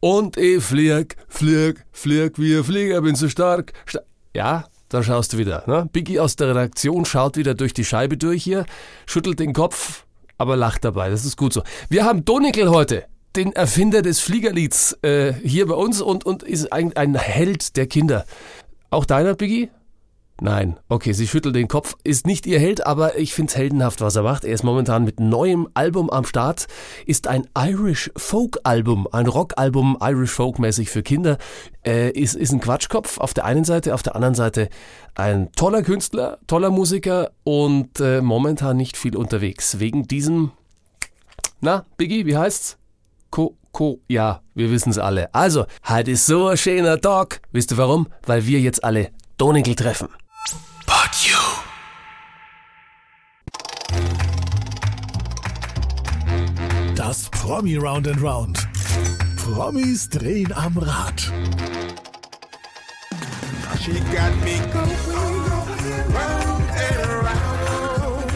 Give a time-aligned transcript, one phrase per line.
[0.00, 3.72] Und ich flieg, flieg, flieg wie ein Flieger, bin so stark.
[3.84, 4.00] Sta
[4.34, 5.64] ja, da schaust du wieder.
[5.66, 5.88] Ne?
[5.92, 8.64] Biggie aus der Redaktion schaut wieder durch die Scheibe durch hier,
[9.06, 10.06] schüttelt den Kopf,
[10.38, 11.10] aber lacht dabei.
[11.10, 11.62] Das ist gut so.
[11.88, 13.04] Wir haben Donickel heute,
[13.36, 17.86] den Erfinder des Fliegerlieds, äh, hier bei uns und, und ist ein, ein Held der
[17.86, 18.24] Kinder.
[18.90, 19.70] Auch deiner, Biggie?
[20.42, 20.80] Nein.
[20.88, 21.96] Okay, sie schüttelt den Kopf.
[22.02, 24.44] Ist nicht ihr Held, aber ich find's heldenhaft, was er macht.
[24.44, 26.66] Er ist momentan mit neuem Album am Start.
[27.04, 31.36] Ist ein Irish Folk Album, ein Rockalbum, Irish Folk mäßig für Kinder.
[31.84, 34.70] Äh, ist, ist ein Quatschkopf auf der einen Seite, auf der anderen Seite
[35.14, 39.78] ein toller Künstler, toller Musiker und äh, momentan nicht viel unterwegs.
[39.78, 40.52] Wegen diesem,
[41.60, 42.78] na, Biggie, wie heißt's?
[43.30, 45.34] Ko, Ko, ja, wir wissen's alle.
[45.34, 47.42] Also, heute ist so ein schöner Tag.
[47.52, 48.08] Wisst ihr warum?
[48.24, 50.08] Weil wir jetzt alle Donegal treffen.
[50.86, 51.38] But you.
[56.94, 58.68] Das Promi Round and Round.
[59.36, 61.20] Promis drehen am Rad.
[63.80, 64.96] She got me going
[66.12, 68.30] round and round.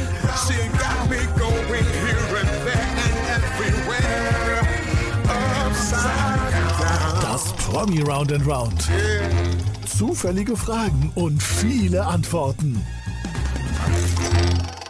[0.46, 4.60] She got me going here and there and everywhere.
[5.64, 7.20] Upside down.
[7.20, 8.88] Das Promi Round and Round.
[9.96, 12.84] Zufällige Fragen und viele Antworten.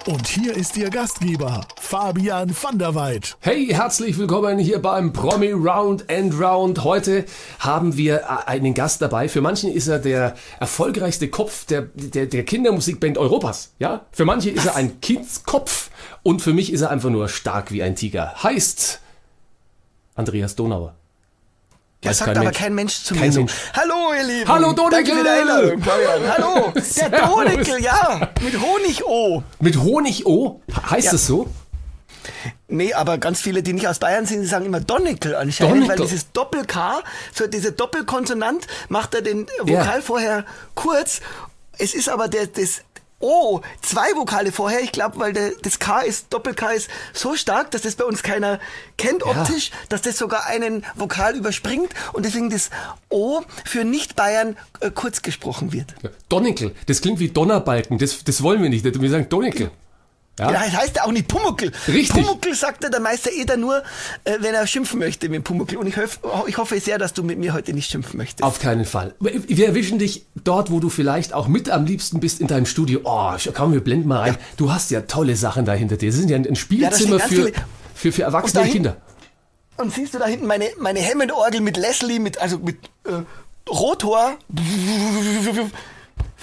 [0.07, 3.37] Und hier ist Ihr Gastgeber, Fabian van der Weid.
[3.41, 6.85] Hey, herzlich willkommen hier beim Promi Round and Round.
[6.85, 7.27] Heute
[7.59, 9.29] haben wir äh, einen Gast dabei.
[9.29, 13.75] Für manchen ist er der erfolgreichste Kopf der, der, der Kindermusikband Europas.
[13.79, 15.91] Ja, für manche ist er ein Kindskopf
[16.23, 18.43] und für mich ist er einfach nur stark wie ein Tiger.
[18.43, 19.01] Heißt
[20.15, 20.95] Andreas Donauer.
[22.11, 22.59] Weiß sagt aber Mensch.
[22.59, 23.41] kein Mensch zu Kein mir so.
[23.41, 23.53] Mensch.
[23.75, 24.49] Hallo, ihr Lieben.
[24.51, 25.15] Hallo, Donekel.
[26.29, 27.11] Hallo, der.
[27.11, 28.31] Donekel, ja.
[28.43, 29.43] Mit Honig-O.
[29.61, 30.61] Mit Honig-O?
[30.91, 31.13] Heißt Ja.
[31.13, 31.47] das so?
[32.69, 35.99] Nee, aber ganz viele, die nicht aus Bayern sind, die sagen immer Donnekel anscheinend, Donnekel.
[35.99, 37.03] weil dieses Doppel-K,
[37.35, 40.01] so diese Doppelkonsonant, macht er den Vokal Ja.
[40.01, 40.45] vorher
[40.75, 41.21] kurz.
[41.79, 42.81] Es ist aber der, das
[43.25, 47.71] O, zwei Vokale vorher, ich glaube, weil der, das K ist, Doppel-K ist so stark,
[47.71, 48.61] dass das bei uns keiner
[48.99, 49.29] kennt Ja.
[49.31, 52.69] optisch, dass das sogar einen Vokal überspringt und deswegen das
[53.09, 55.95] O für Nicht-Bayern äh, kurz gesprochen wird.
[56.29, 56.75] Donnekel.
[56.87, 57.97] Das klingt wie Donnerbalken.
[57.97, 58.85] Das, das wollen wir nicht.
[58.85, 59.71] Wir sagen Donnekel.
[60.39, 60.51] Ja?
[60.53, 61.71] Ja, das heißt ja auch nicht Pumuckel.
[61.87, 62.11] Richtig.
[62.25, 63.83] Pumuckel sagt ja der Meister Eder nur,
[64.25, 65.79] äh, wenn er schimpfen möchte mit Pumuckel.
[65.79, 66.19] Und ich, hoff,
[66.49, 68.43] ich hoffe sehr, dass du mit mir heute nicht schimpfen möchtest.
[68.43, 69.15] Auf keinen Fall.
[69.21, 73.01] Wir erwischen dich dort, wo du vielleicht auch mit am liebsten bist in deinem Studio.
[73.05, 74.37] Oh, komm, wir blenden mal rein.
[74.57, 76.11] Du hast ja tolle Sachen da hinter dir.
[76.11, 77.53] Das sind ja ein Spielzimmer ganz für,
[77.95, 78.97] für, für Erwachsene und dahin- Kinder.
[79.77, 83.23] Und siehst du da hinten meine, meine Hammond-Orgel mit Leslie, mit, also mit äh,
[83.69, 84.37] Rotor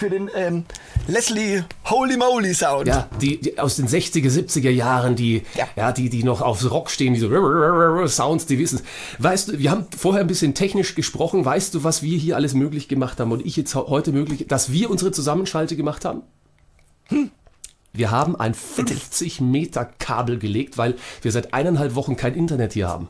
[0.01, 0.65] für den ähm,
[1.05, 2.87] Leslie Holy Moly Sound.
[2.87, 5.67] Ja, die, die aus den 60er, 70er Jahren, die, ja.
[5.75, 5.91] Ja.
[5.91, 7.29] die, die noch aufs Rock stehen, diese
[8.07, 8.81] Sounds, die wissen
[9.19, 11.45] Weißt du, wir haben vorher ein bisschen technisch gesprochen.
[11.45, 14.71] Weißt du, was wir hier alles möglich gemacht haben und ich jetzt heute möglich, dass
[14.71, 16.23] wir unsere Zusammenschalte gemacht haben?
[17.93, 22.87] Wir haben ein 50 Meter Kabel gelegt, weil wir seit eineinhalb Wochen kein Internet hier
[22.87, 23.07] haben.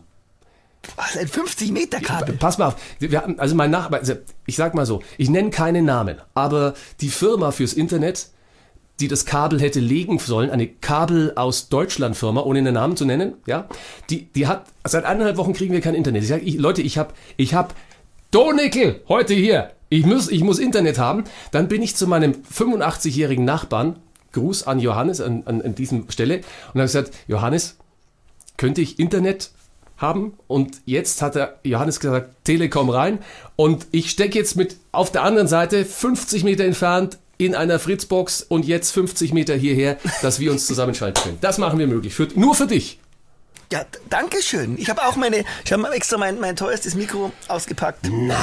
[0.96, 2.36] Was, ein 50 Meter Kabel.
[2.36, 4.14] Pass mal auf, wir haben, also mein Nachbar, also
[4.46, 8.30] ich sag mal so, ich nenne keinen Namen, aber die Firma fürs Internet,
[9.00, 13.06] die das Kabel hätte legen sollen, eine Kabel aus Deutschland Firma, ohne den Namen zu
[13.06, 13.68] nennen, ja,
[14.10, 16.24] die, die hat, seit eineinhalb Wochen kriegen wir kein Internet.
[16.24, 17.76] Ich sag, ich, Leute, ich hab, ich hab
[18.32, 19.72] Donickel heute hier.
[19.90, 21.26] Ich muss, ich muss Internet haben.
[21.52, 23.98] Dann bin ich zu meinem 85-jährigen Nachbarn,
[24.32, 26.38] Gruß an Johannes an, an, an diesem Stelle,
[26.74, 27.78] und habe gesagt, Johannes,
[28.56, 29.52] könnte ich Internet
[30.02, 30.34] haben?
[30.48, 33.20] Und jetzt hat der Johannes gesagt, Telekom rein.
[33.56, 38.44] Und ich stecke jetzt mit auf der anderen Seite 50 Meter entfernt in einer Fritzbox
[38.44, 41.38] und jetzt 50 Meter hierher, dass wir uns zusammenschalten können.
[41.42, 42.14] Das machen wir möglich.
[42.14, 43.00] Für, nur für dich.
[43.72, 44.78] Ja, danke schön.
[44.78, 48.10] Ich habe auch meine, ich habe extra mein, mein teuerstes Mikro ausgepackt.
[48.12, 48.38] Nein.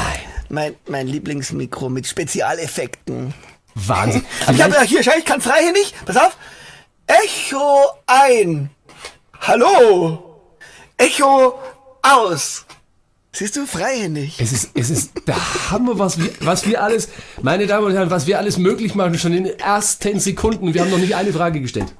[0.49, 3.35] Mein, mein Lieblingsmikro mit Spezialeffekten.
[3.75, 4.25] Wahnsinn.
[4.53, 5.95] Ich habe ja hier, schau, ich kann freihändig.
[6.07, 6.37] Pass auf.
[7.07, 8.71] Echo ein.
[9.41, 10.28] Hallo.
[10.99, 11.55] Echo
[12.03, 12.67] aus.
[13.33, 14.41] Siehst du, freihändig.
[14.41, 17.09] Es ist, es ist der Hammer, was wir, was wir alles,
[17.41, 20.75] meine Damen und Herren, was wir alles möglich machen, schon in den ersten Sekunden.
[20.75, 21.95] Wir haben noch nicht eine Frage gestellt.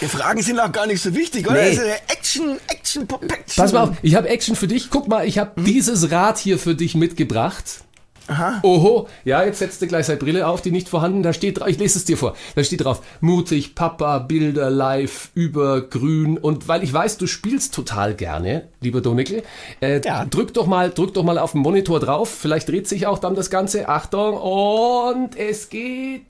[0.00, 1.62] Die Fragen sind auch gar nicht so wichtig, oder?
[1.62, 1.78] Nee.
[2.08, 3.62] Action, Action, Perfection.
[3.62, 4.88] Pass mal auf, ich habe Action für dich.
[4.88, 7.82] Guck mal, ich habe dieses Rad hier für dich mitgebracht.
[8.30, 8.60] Aha.
[8.62, 11.22] Oho, ja, jetzt setzt du gleich seine Brille auf, die nicht vorhanden.
[11.22, 12.34] Da steht drauf, ich lese es dir vor.
[12.54, 16.38] Da steht drauf, mutig, Papa, Bilder, live, über, grün.
[16.38, 19.42] Und weil ich weiß, du spielst total gerne, lieber Donickel,
[19.80, 20.24] äh, Ja.
[20.24, 22.30] drück doch mal, drück doch mal auf den Monitor drauf.
[22.40, 23.88] Vielleicht dreht sich auch dann das Ganze.
[23.88, 26.22] Achtung, und es geht.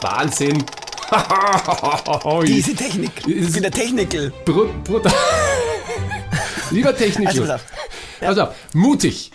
[0.00, 0.64] Wahnsinn.
[2.46, 3.10] Diese Technik.
[3.26, 4.32] Ich bin der Technical.
[4.44, 5.12] Brut, brutal.
[6.70, 7.28] Lieber technisch.
[7.28, 7.64] Also, auf.
[8.20, 9.30] Also, mutig.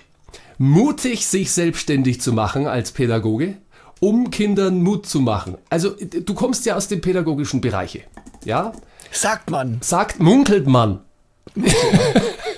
[0.64, 3.58] Mutig, sich selbstständig zu machen als Pädagoge,
[4.00, 5.58] um Kindern Mut zu machen.
[5.72, 8.02] Also, du kommst ja aus dem pädagogischen Bereiche.
[8.46, 8.72] Ja?
[9.12, 9.80] Sagt man.
[9.82, 11.00] Sagt, munkelt man.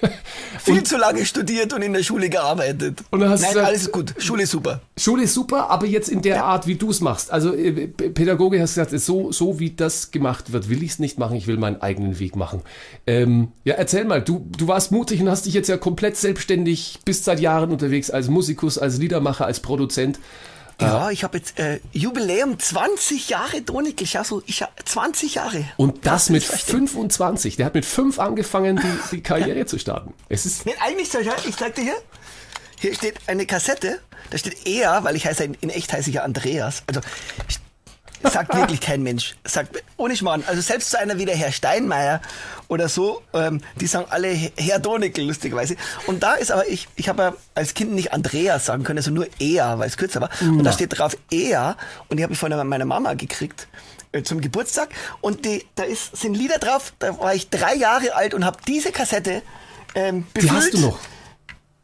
[0.64, 3.04] Viel zu lange studiert und in der Schule gearbeitet.
[3.12, 4.14] Und dann hast Nein, gesagt- alles gut.
[4.18, 4.82] Schule ist super.
[4.98, 7.32] Schule ist super, aber jetzt in der Art, wie du es machst.
[7.32, 11.20] Also äh, Pädagoge hast gesagt, so, so wie das gemacht wird, will ich es nicht
[11.20, 12.62] machen, ich will meinen eigenen Weg machen.
[13.06, 17.00] Ähm, ja, erzähl mal, du, du warst mutig und hast dich jetzt ja komplett selbstständig,
[17.06, 20.20] bist seit Jahren unterwegs als Musikus, als Liedermacher, als Produzent.
[20.82, 24.06] Ja, ich habe jetzt äh, Jubiläum 20 Jahre Donikel.
[24.08, 25.66] Schau so, ich hab 20 Jahre.
[25.78, 26.88] Und das du mit nicht verstehen.
[26.88, 27.56] 25.
[27.58, 30.14] Der hat mit fünf angefangen, die, die Karriere zu starten.
[30.30, 31.98] Es ist Nee, eigentlich, soll ich, ich zeig dir hier.
[32.80, 34.00] Hier steht eine Kassette.
[34.30, 36.84] Da steht er, weil ich heiße, in echt heiße ich ja Andreas.
[36.88, 37.02] Also,
[38.32, 39.36] sagt wirklich kein Mensch.
[39.44, 40.44] Sagt, ohne Schmarrn.
[40.48, 42.22] Also selbst so einer wie der Herr Steinmeier
[42.68, 45.76] oder so, ähm, die sagen alle Herr Donickel, lustigerweise.
[46.08, 49.12] Und da ist aber, ich, ich habe ja als Kind nicht Andreas sagen können, also
[49.12, 50.30] nur er, weil es kürzer war.
[50.42, 51.78] Und da steht drauf er
[52.08, 53.68] und die habe ich von meiner Mama gekriegt
[54.12, 54.90] äh, zum Geburtstag.
[55.22, 58.58] Und die, da ist, sind Lieder drauf, da war ich drei Jahre alt und habe
[58.68, 59.42] diese Kassette
[59.96, 60.54] ähm, die befüllt.
[60.54, 61.00] hast du noch.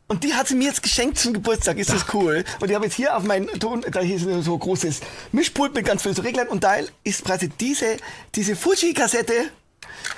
[0.10, 1.78] Und die hat sie mir jetzt geschenkt zum Geburtstag.
[1.78, 2.44] Ist das cool?
[2.60, 5.02] Und ich habe jetzt hier auf meinen Ton, da hier ist so ein großes
[5.32, 7.98] Mischpult mit ganz vielen so Reglern und da ist quasi diese,
[8.36, 9.34] diese Fuji-Kassette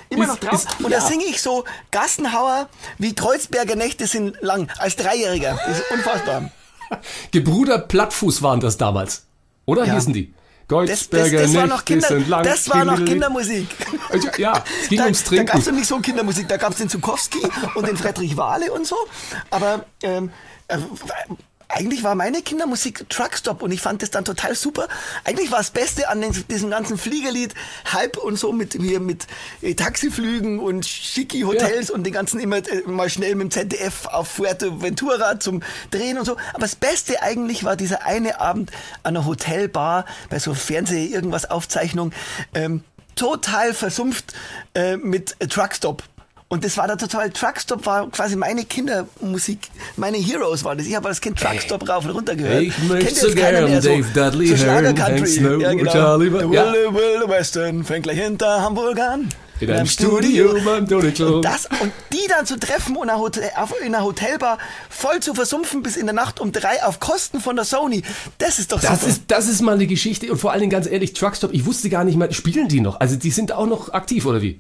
[0.10, 0.54] immer Ist- noch drauf.
[0.66, 1.00] ist- und ja.
[1.00, 5.60] da singe ich so Gassenhauer, wie Kreuzberger Nächte sind lang, als Dreijähriger.
[5.68, 6.50] Das ist unfassbar.
[7.32, 9.26] Gebruder Plattfuß waren das damals.
[9.66, 9.94] Oder Ja.
[9.96, 10.34] hießen die?
[10.72, 12.44] Das, das, Kreuzberger das war noch Kinder, sind lang.
[12.44, 13.68] das war noch Kindermusik.
[14.14, 15.46] Ja, ja, es ging da, ums Da Trinken.
[15.46, 17.40] gab es nicht so Kindermusik, da gab es den Zukowski
[17.76, 18.96] und den Friedrich Wahle und so.
[19.50, 20.32] Aber ähm,
[20.68, 20.78] äh,
[21.74, 24.88] eigentlich war meine Kindermusik Truckstop und ich fand das dann total super.
[25.24, 27.54] Eigentlich war das Beste an den, diesem ganzen Fliegerlied
[27.92, 29.28] Hype und so mit hier mit
[29.62, 34.06] äh, Taxiflügen und schicki Hotels und den ganzen immer äh, mal schnell mit dem ZDF
[34.08, 36.38] auf Fuerteventura zum Drehen und so.
[36.54, 38.72] Aber das Beste eigentlich war dieser eine Abend
[39.04, 42.12] an einer Hotelbar bei so Fernseh irgendwas Aufzeichnung
[42.54, 42.84] ähm,
[43.16, 44.34] total versumpft
[44.74, 46.04] äh, mit Truckstop.
[46.51, 50.86] Und das war da total, Truckstop war quasi meine Kindermusik, meine Heroes waren das.
[50.86, 52.63] Ich habe als Kind Truckstop rauf und runter gehört.
[52.63, 55.01] Ich möchte so jetzt keiner gern mehr, Dave Dudley so hören.
[55.01, 55.92] Hank Snow, ja, genau.
[55.94, 56.74] Charlie Der ja.
[56.74, 59.30] Wilde, Wilde Western fängt gleich hinter Hamburg an.
[59.62, 61.36] In einem Studio beim Donickel.
[61.36, 64.57] Und, das, und die dann zu treffen und in einer Hotelbar
[64.89, 68.03] voll zu versumpfen bis in der Nacht um drei auf Kosten von der Sony,
[68.39, 69.07] das ist doch Das super.
[69.09, 71.89] ist, das ist mal eine Geschichte und vor allen Dingen ganz ehrlich, Truckstop, ich wusste
[71.89, 73.00] gar nicht mal, spielen die noch?
[73.00, 74.59] Also die sind auch noch aktiv oder wie?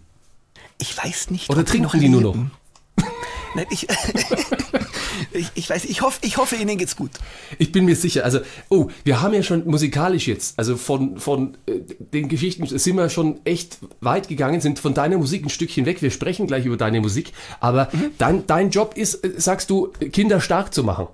[0.81, 2.35] Ich weiß nicht, Oder trinken noch die nur noch?
[3.55, 3.87] Nein, ich,
[5.33, 7.11] ich, ich weiß, ich hoffe, ich hoffe, Ihnen geht's gut.
[7.57, 8.23] Ich bin mir sicher.
[8.23, 8.39] Also,
[8.69, 13.09] oh, wir haben ja schon musikalisch jetzt, also von, von äh, den Geschichten sind wir
[13.09, 16.01] schon echt weit gegangen, sind von deiner Musik ein Stückchen weg.
[16.01, 17.33] Wir sprechen gleich über deine Musik.
[17.59, 21.07] Aber dein, dein Job ist, äh, sagst du, Kinder stark zu machen.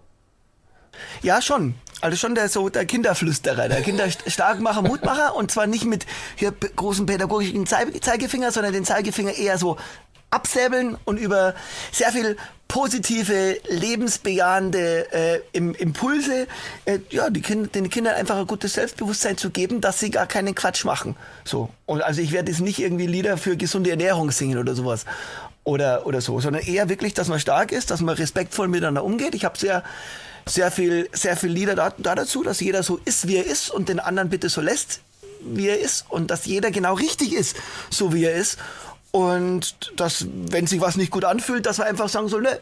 [1.21, 1.75] Ja, schon.
[2.01, 6.05] Also schon der, so der Kinderflüsterer, der Kinderstarkmacher, Mutmacher und zwar nicht mit
[6.35, 9.77] hier großen pädagogischen Zei- Zeigefinger, sondern den Zeigefinger eher so
[10.29, 11.55] absäbeln und über
[11.91, 16.47] sehr viel positive, lebensbejahende äh, Im Impulse,
[16.83, 20.27] äh, ja, die kind, den Kindern einfach ein gutes Selbstbewusstsein zu geben, dass sie gar
[20.27, 21.15] keinen Quatsch machen.
[21.45, 21.69] So.
[21.85, 25.05] Und also ich werde jetzt nicht irgendwie Lieder für gesunde Ernährung singen oder sowas.
[25.63, 29.33] Oder, oder so, sondern eher wirklich, dass man stark ist, dass man respektvoll miteinander umgeht.
[29.35, 29.83] Ich habe sehr,
[30.47, 33.69] sehr viel, sehr viel Lieder da, da dazu, dass jeder so ist, wie er ist
[33.69, 35.01] und den anderen bitte so lässt,
[35.41, 37.55] wie er ist und dass jeder genau richtig ist,
[37.89, 38.57] so wie er ist.
[39.11, 42.59] Und dass, wenn sich was nicht gut anfühlt, dass wir einfach sagen so, ne,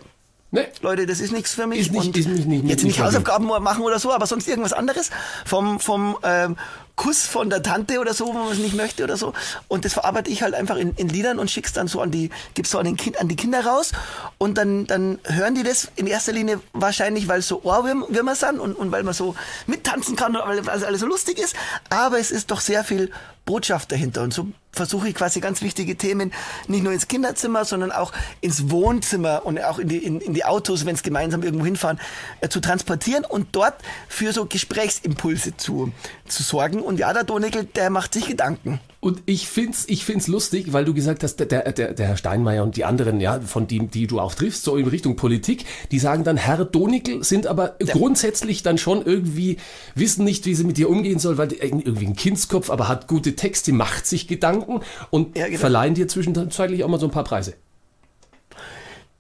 [0.52, 0.68] Ne?
[0.82, 1.80] Leute, das ist nichts für mich.
[1.82, 4.72] Ist nicht- und ist nicht- nicht- jetzt nicht Hausaufgaben machen oder so, aber sonst irgendwas
[4.74, 5.10] anderes.
[5.44, 6.56] Vom, vom ähm,
[6.96, 9.34] Kuss von der Tante oder so, wo man es nicht möchte oder so.
[9.68, 12.30] Und das verarbeite ich halt einfach in, in Liedern und schick's dann so an die,
[12.54, 13.92] gib's so an, den kind, an die Kinder raus.
[14.38, 18.60] Und dann, dann hören die das in erster Linie wahrscheinlich, weil es so Ohrwürmer sind
[18.60, 19.36] und, und weil man so
[19.68, 21.56] mittanzen kann weil, weil es alles so lustig ist.
[21.90, 23.12] Aber es ist doch sehr viel
[23.46, 24.24] Botschaft dahinter.
[24.24, 26.34] Und so versuche ich quasi ganz wichtige Themen
[26.68, 28.12] nicht nur ins Kinderzimmer, sondern auch
[28.42, 32.00] ins Wohnzimmer und auch in die, in, in die Autos, wenn es gemeinsam irgendwo hinfahren,
[32.42, 33.76] äh, zu transportieren und dort
[34.10, 35.94] für so Gesprächsimpulse zu,
[36.28, 36.82] zu sorgen.
[36.86, 38.80] Und ja, der Donickel, der macht sich Gedanken.
[39.00, 42.64] Und ich find's, ich find's lustig, weil du gesagt hast, der, der, der Herr Steinmeier
[42.64, 46.00] und die anderen, ja, von die, die du auch triffst, so in Richtung Politik, die
[46.00, 49.58] sagen dann, Herr Donickel, sind aber grundsätzlich dann schon irgendwie,
[49.94, 53.36] wissen nicht, wie sie mit dir umgehen soll, weil irgendwie ein Kindskopf, aber hat gute
[53.36, 55.60] Texte, macht sich Gedanken und Ja, genau.
[55.60, 57.54] verleihen dir zwischenzeitlich auch mal so ein paar Preise.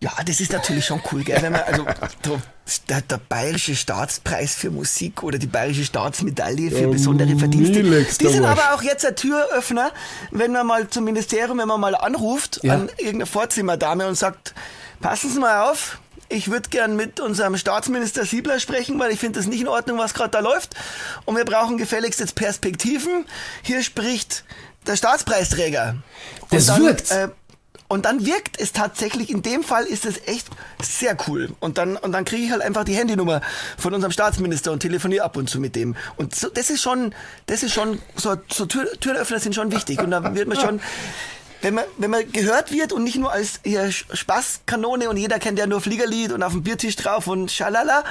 [0.01, 1.41] Ja, das ist natürlich schon cool, gell?
[1.41, 1.85] Wenn man, also
[2.89, 7.81] der, der, bayerische Staatspreis für Musik oder die bayerische Staatsmedaille für Ja, besondere Verdienste.
[8.19, 9.91] Die sind aber auch jetzt ein Türöffner,
[10.31, 12.73] wenn man mal zum Ministerium, wenn man mal anruft Ja.
[12.73, 14.53] an irgendeine Vorzimmerdame und sagt,
[14.99, 19.39] passen Sie mal auf, ich würde gern mit unserem Staatsminister Siebler sprechen, weil ich finde
[19.39, 20.75] das nicht in Ordnung, was gerade da läuft.
[21.25, 23.25] Und wir brauchen gefälligst jetzt Perspektiven.
[23.61, 24.43] Hier spricht
[24.87, 25.95] der Staatspreisträger.
[26.49, 27.11] Das und dann, wirkt.
[27.11, 27.29] Äh,
[27.87, 30.47] und dann wirkt es tatsächlich, in dem Fall ist es echt
[30.81, 31.51] sehr cool.
[31.59, 33.41] Und dann, und dann kriege ich halt einfach die Handynummer
[33.77, 35.95] von unserem Staatsminister und telefoniere ab und zu mit dem.
[36.17, 37.13] Und so, das ist schon,
[37.45, 39.99] das ist schon, so, so Tür, Türöffner sind schon wichtig.
[39.99, 40.79] Und da wird man schon,
[41.61, 45.59] wenn man, wenn man gehört wird und nicht nur als hier Spaßkanone und jeder kennt
[45.59, 48.03] ja nur Fliegerlied und auf dem Biertisch drauf und schalala.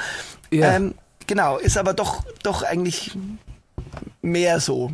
[0.52, 0.74] Ja.
[0.74, 0.94] Ähm,
[1.26, 3.16] genau, ist aber doch, doch eigentlich
[4.22, 4.92] mehr so.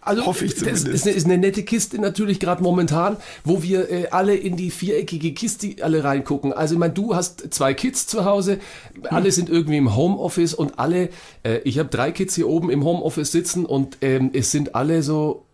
[0.00, 0.88] Also Hoffe ich das zumindest.
[0.88, 4.70] ist eine, ist eine nette Kiste natürlich gerade momentan, wo wir äh, alle in die
[4.70, 6.52] viereckige Kiste alle reingucken.
[6.52, 8.58] Also ich meine, du hast zwei Kids zu Hause,
[9.04, 11.10] alle sind irgendwie im Homeoffice und alle,
[11.42, 15.02] äh, ich habe drei Kids hier oben im Homeoffice sitzen und ähm, es sind alle
[15.02, 15.44] so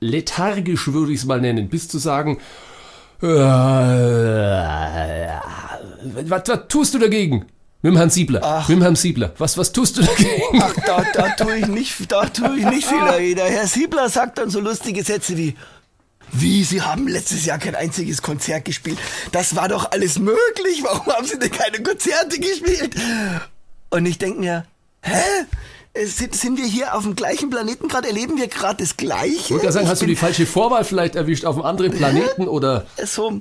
[0.00, 2.38] lethargisch, würde ich es mal nennen, bis zu sagen,
[3.22, 3.26] äh,
[6.26, 7.46] was, was tust du dagegen?
[7.86, 8.40] Mit dem Herrn Siebler.
[8.42, 8.68] Ach.
[8.68, 9.32] Mit dem Herrn Siebler.
[9.38, 10.60] Was, was tust du dagegen?
[10.60, 13.36] Ach, da, da tue ich nicht, da tue ich nicht viel.
[13.36, 15.54] Der Herr Siebler sagt dann so lustige Sätze wie,
[16.32, 18.98] wie, Sie haben letztes Jahr kein einziges Konzert gespielt.
[19.30, 20.82] Das war doch alles möglich.
[20.82, 22.96] Warum haben Sie denn keine Konzerte gespielt?
[23.90, 24.66] Und ich denke mir,
[25.02, 25.22] hä?
[25.94, 28.08] Es Sind, sind wir hier auf dem gleichen Planeten gerade?
[28.08, 29.54] Erleben wir gerade das Gleiche?
[29.54, 32.48] Ich gerade sagen, Ich hast du die falsche Vorwahl vielleicht erwischt auf einem anderen Planeten
[32.48, 32.84] oder?
[33.04, 33.40] so.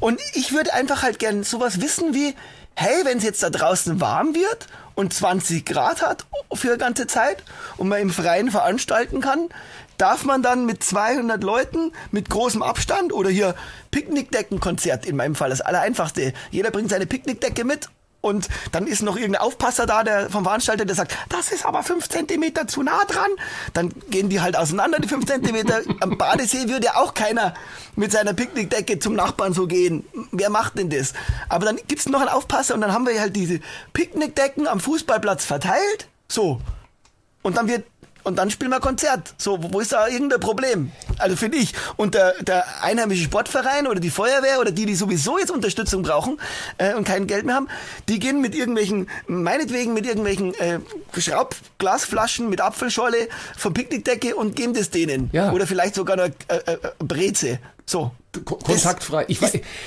[0.00, 2.34] Und ich würde einfach halt gern sowas wissen wie,
[2.76, 7.06] hey, wenn es jetzt da draußen warm wird und 20 Grad hat für eine ganze
[7.06, 7.42] Zeit
[7.76, 9.48] und man im Freien veranstalten kann,
[9.98, 13.54] darf man dann mit 200 Leuten mit großem Abstand oder hier
[13.90, 16.32] Picknickdeckenkonzert in meinem Fall das allereinfachste.
[16.50, 17.88] Jeder bringt seine Picknickdecke mit
[18.24, 21.82] und dann ist noch irgendein Aufpasser da, der vom Veranstalter, der sagt, das ist aber
[21.82, 23.30] fünf Zentimeter zu nah dran.
[23.74, 25.82] Dann gehen die halt auseinander, die fünf Zentimeter.
[26.00, 27.54] Am Badesee würde ja auch keiner
[27.96, 30.04] mit seiner Picknickdecke zum Nachbarn so gehen.
[30.32, 31.12] Wer macht denn das?
[31.50, 33.60] Aber dann gibt's noch einen Aufpasser und dann haben wir halt diese
[33.92, 36.08] Picknickdecken am Fußballplatz verteilt.
[36.28, 36.60] So.
[37.42, 37.84] Und dann wird
[38.24, 39.34] und dann spielen wir Konzert.
[39.38, 40.90] So, wo ist da irgendein Problem?
[41.18, 41.74] Also finde ich.
[41.96, 46.40] Und der, der einheimische Sportverein oder die Feuerwehr oder die, die sowieso jetzt Unterstützung brauchen
[46.78, 47.68] äh, und kein Geld mehr haben,
[48.08, 50.80] die gehen mit irgendwelchen, meinetwegen mit irgendwelchen äh,
[51.16, 55.30] Schraubglasflaschen mit Apfelschorle vom Picknickdecke und geben das denen.
[55.32, 55.52] Ja.
[55.52, 57.58] Oder vielleicht sogar eine äh, äh, Breze.
[57.86, 58.12] So.
[58.44, 59.26] Ko- kontaktfrei.
[59.28, 59.38] Ich,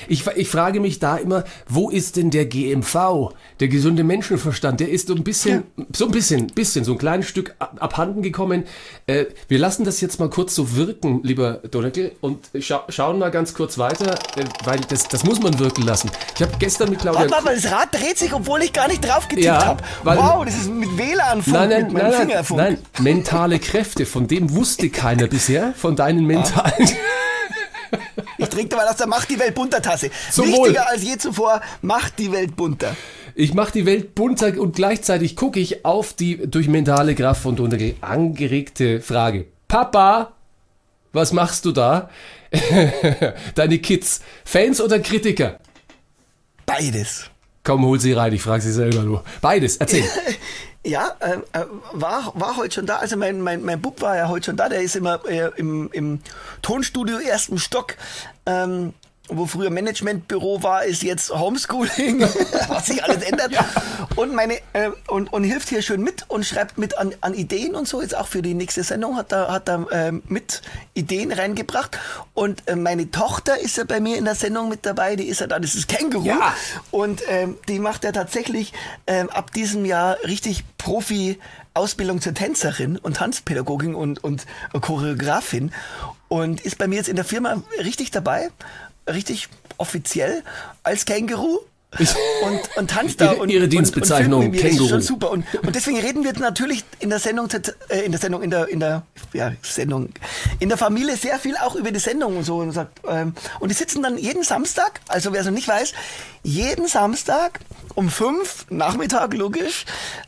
[0.07, 4.79] ich, ich frage mich da immer, wo ist denn der GMV, der gesunde Menschenverstand?
[4.79, 5.63] Der ist so ein bisschen,
[5.93, 8.63] so ein bisschen, bisschen, so ein kleines Stück ab, abhanden gekommen.
[9.05, 13.31] Äh, wir lassen das jetzt mal kurz so wirken, lieber Donnerkel, und scha schauen mal
[13.31, 16.09] ganz kurz weiter, äh, weil das, das muss man wirken lassen.
[16.35, 17.29] Ich habe gestern mit Claudia...
[17.29, 19.83] Warte mal, das Rad dreht sich, obwohl ich gar nicht drauf getippt Ja, habe.
[20.05, 22.59] Wow, das ist mit WLAN-Funk, Nein, nein, mit meinem nein, nein, Fingerfunk.
[22.61, 26.87] nein, mentale Kräfte, von dem wusste keiner bisher, von deinen mentalen...
[28.37, 30.09] Ich trinke mal aus der Macht die Welt bunter Tasse.
[30.31, 30.87] Zum Wichtiger Wohl.
[30.87, 32.95] als je zuvor, macht die Welt bunter.
[33.35, 37.55] Ich mache die Welt bunter und gleichzeitig gucke ich auf die durch mentale Kraft von
[37.55, 39.45] Donnerkel angeregte Frage.
[39.67, 40.33] Papa,
[41.13, 42.09] was machst du da?
[43.55, 45.59] Deine Kids, Fans oder Kritiker?
[46.65, 47.29] Beides.
[47.63, 49.23] Komm, hol sie rein, ich frage sie selber nur.
[49.41, 50.03] Beides, erzähl.
[50.87, 52.95] Ja, äh, äh, war, war heute schon da.
[52.97, 54.69] Also mein, mein, mein Bub war ja heute schon da.
[54.69, 56.21] Der ist immer äh, im, im
[56.61, 57.97] Tonstudio ersten Stock.
[58.45, 58.93] Ähm,
[59.29, 62.21] wo früher Managementbüro war, ist jetzt Homeschooling,
[62.67, 63.51] was sich alles ändert.
[64.15, 67.75] Und meine äh, und, und hilft hier schön mit und schreibt mit an, an Ideen
[67.75, 68.01] und so.
[68.01, 70.61] Jetzt auch für die nächste Sendung hat er hat er ähm, mit
[70.93, 71.97] Ideen reingebracht.
[72.33, 75.15] Und äh, meine Tochter ist ja bei mir in der Sendung mit dabei.
[75.15, 76.25] Die ist ja da, das ist Känguru.
[76.25, 76.55] Ja.
[76.91, 78.73] Und ähm, die macht ja tatsächlich
[79.07, 81.39] ähm, ab diesem Jahr richtig Profi
[81.73, 84.47] Ausbildung zur Tänzerin und Tanzpädagogin und, und
[84.81, 85.71] Choreografin
[86.27, 88.49] und ist bei mir jetzt in der Firma richtig dabei,
[89.07, 90.43] richtig offiziell
[90.83, 91.59] als Känguru.
[92.43, 94.57] Und, und tanzt da Ihre- und, Ihre und, Dienstbezeichnung, und mir.
[94.57, 94.89] Das ist Känguru.
[94.89, 97.47] schon super und, und deswegen reden wir natürlich in der Sendung
[97.87, 100.09] äh, in der Sendung in der in der ja, Sendung
[100.59, 103.69] in der Familie sehr viel auch über die Sendung und so und sagt ähm, und
[103.69, 105.93] die sitzen dann jeden Samstag also wer es noch nicht weiß
[106.43, 107.61] jeden Samstag
[107.95, 109.85] um fünf Nachmittag logisch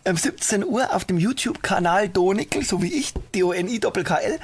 [0.07, 3.79] um 17 Uhr auf dem YouTube Kanal Donickel so wie ich D O N I
[3.81, 4.39] Doppel K L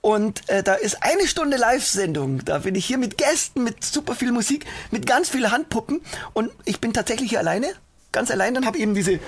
[0.00, 2.44] und äh, da ist eine Stunde Live-Sendung.
[2.44, 6.00] Da bin ich hier mit Gästen, mit super viel Musik, mit ganz vielen Handpuppen.
[6.34, 7.66] Und ich bin tatsächlich hier alleine,
[8.12, 8.54] ganz allein.
[8.54, 9.18] Dann habe eben diese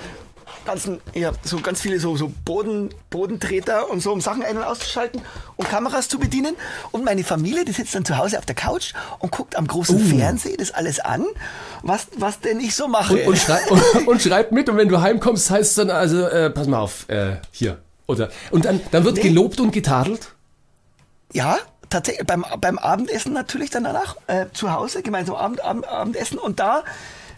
[0.65, 4.63] ganzen, ja, so ganz viele so, so Boden, Bodentreter und so, um Sachen ein- und
[4.63, 5.21] auszuschalten
[5.55, 6.55] und Kameras zu bedienen.
[6.91, 9.99] Und meine Familie, die sitzt dann zu Hause auf der Couch und guckt am großen
[9.99, 11.25] Fernseher das alles an,
[11.83, 13.15] was, was denn ich so mache.
[13.15, 16.27] Und, und, schrei und, und schreibt mit und wenn du heimkommst, heißt es dann also,
[16.27, 17.77] äh, pass mal auf, äh, hier.
[18.07, 19.23] Oder, und dann, dann wird Nee.
[19.23, 20.33] gelobt und getadelt.
[21.33, 21.57] Ja,
[21.89, 26.59] tatsächlich beim, beim Abendessen natürlich dann danach äh, zu Hause, gemeinsam Abend, Abend, Abendessen und
[26.59, 26.83] da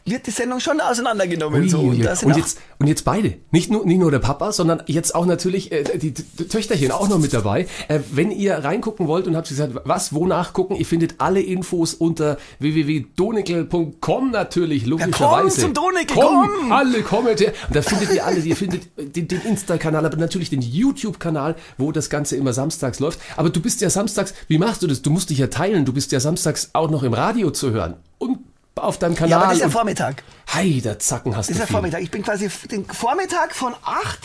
[0.06, 1.70] wird die Sendung schon auseinandergenommen.
[1.70, 1.80] so.
[1.80, 3.36] Ui, Und, sind Und auch- jetzt, und jetzt beide.
[3.52, 7.08] Nicht nur, nicht nur der Papa, sondern jetzt auch natürlich äh, die, die Töchterchen auch
[7.08, 7.68] noch mit dabei.
[7.88, 11.94] Äh, wenn ihr reingucken wollt und habt gesagt, was, wo nachgucken, ihr findet alle Infos
[11.94, 15.42] unter www.donekel.com natürlich, logischerweise.
[15.42, 16.50] komm zum Donekel, komm!
[16.60, 16.72] komm!
[16.72, 17.54] Alle kommt her.
[17.68, 21.92] Und da findet ihr alle, ihr findet den, den Insta-Kanal, aber natürlich den YouTube-Kanal, wo
[21.92, 23.20] das Ganze immer samstags läuft.
[23.38, 25.02] Aber du bist ja samstags, wie machst du das?
[25.02, 27.96] Du musst dich ja teilen, du bist ja samstags auch noch im Radio zu hören.
[28.18, 28.40] Und
[28.76, 29.30] auf deinem Kanal.
[29.30, 30.24] ja, aber das ist ja Vormittag.
[30.54, 31.74] Hei, der Zacken hast Das ist du ja viel.
[31.74, 32.02] Vormittag.
[32.02, 34.20] Ich bin quasi den Vormittag von 8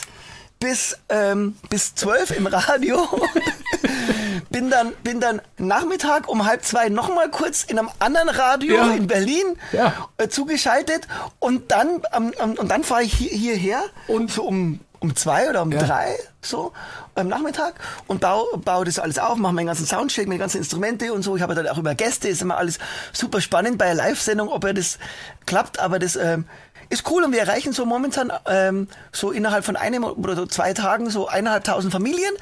[0.61, 3.07] bis, ähm, bis 12 im Radio.
[4.51, 8.91] bin, dann, bin dann Nachmittag um halb zwei nochmal kurz in einem anderen Radio Ja.
[8.93, 10.09] in Berlin Ja.
[10.17, 11.07] äh, zugeschaltet.
[11.39, 15.49] Und dann, ähm, ähm, und dann fahre ich hier, hierher Und- so um, um zwei
[15.49, 15.83] oder um Ja.
[15.83, 16.73] drei so
[17.15, 17.75] am Nachmittag
[18.07, 21.37] und baue, baue das alles auf, mache meinen ganzen Soundcheck, meine ganzen Instrumente und so.
[21.37, 22.79] Ich habe dann auch immer Gäste, ist immer alles
[23.13, 24.99] super spannend bei einer Live-Sendung, ob er das
[25.47, 26.45] klappt, aber das ähm,
[26.91, 30.73] ist cool und wir erreichen so momentan ähm, so innerhalb von einem oder so zwei
[30.73, 32.33] Tagen so eineinhalbtausend Familien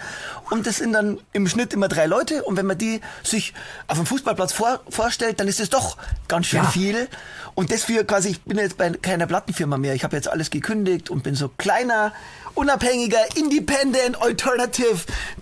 [0.51, 3.55] und das sind dann im Schnitt immer drei Leute und wenn man die sich
[3.89, 5.97] auf dem Fußballplatz vor, vorstellt, dann ist das doch
[6.29, 6.69] ganz schön Ja.
[6.71, 7.09] viel
[7.55, 10.51] und das für quasi, ich bin jetzt bei keiner Plattenfirma mehr, ich habe jetzt alles
[10.51, 12.13] gekündigt und bin so kleiner,
[12.55, 14.99] unabhängiger, independent, alternative,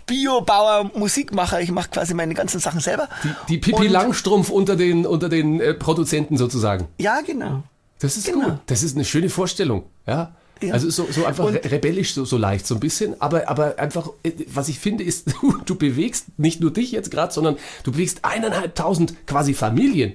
[0.07, 3.09] Biobauer, Musikmacher, ich mache quasi meine ganzen Sachen selber.
[3.49, 6.89] Die Pippi Und- Langstrumpf unter den, unter den äh, Produzenten sozusagen.
[6.99, 7.63] Ja, genau.
[8.05, 8.51] Das ist Genau.
[8.51, 8.59] gut.
[8.67, 9.85] Das ist eine schöne Vorstellung.
[10.07, 10.35] Ja.
[10.63, 10.73] Ja.
[10.73, 13.21] Also so, so einfach Und- re rebellisch, so, so leicht, so ein bisschen.
[13.21, 17.11] Aber, aber einfach, äh, was ich finde, ist, du, du bewegst nicht nur dich jetzt
[17.11, 20.15] gerade, sondern du bewegst eineinhalbtausend quasi Familien.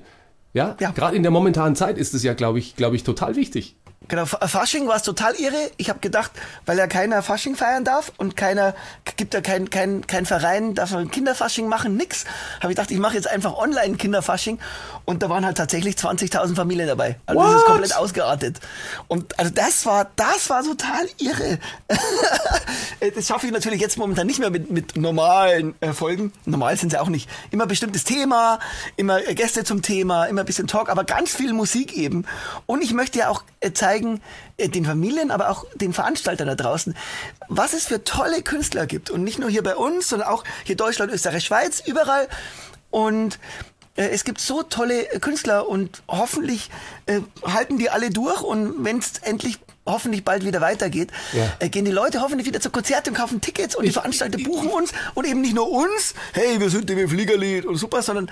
[0.54, 0.76] Ja.
[0.80, 0.92] Ja.
[0.92, 3.76] Gerade in der momentanen Zeit ist es ja, glaube ich, glaube ich, total wichtig.
[4.08, 5.70] Genau, Fa- Fasching war es total irre.
[5.78, 6.32] Ich habe gedacht,
[6.66, 8.74] weil ja keiner Fasching feiern darf und keiner,
[9.18, 12.24] gibt ja kein, kein, kein Verein, darf man Kinderfasching machen, nix.
[12.62, 14.58] Habe ich gedacht, ich mache jetzt einfach online Kinderfasching
[15.06, 17.18] und da waren halt tatsächlich 20.000 Familien dabei.
[17.26, 17.58] Also das What?
[17.60, 18.60] ist komplett ausgeartet.
[19.10, 21.60] Und also das war, das war total irre.
[23.16, 26.32] das schaffe ich natürlich jetzt momentan nicht mehr mit, mit normalen äh, Folgen.
[26.46, 27.30] Normal sind sie auch nicht.
[27.52, 28.60] Immer bestimmtes Thema,
[28.96, 32.26] immer äh, Gäste zum Thema, immer ein bisschen Talk, aber ganz viel Musik eben.
[32.66, 33.89] Und ich möchte ja auch äh, zeigen,
[34.58, 36.96] äh, den Familien, aber auch den Veranstaltern da draußen,
[37.48, 39.10] was es für tolle Künstler gibt.
[39.10, 42.28] Und nicht nur hier bei uns, sondern auch hier Deutschland, Österreich, Schweiz, überall.
[42.92, 43.40] Und
[43.96, 46.70] äh, es gibt so tolle äh, Künstler und hoffentlich
[47.06, 51.52] äh, halten die alle durch und wenn es endlich hoffentlich bald wieder weitergeht, Ja.
[51.60, 54.70] äh, gehen die Leute hoffentlich wieder zu Konzerten und kaufen Tickets und die Veranstalter buchen
[54.70, 58.30] uns und eben nicht nur uns, hey, wir sind im Fliegerlied und super, sondern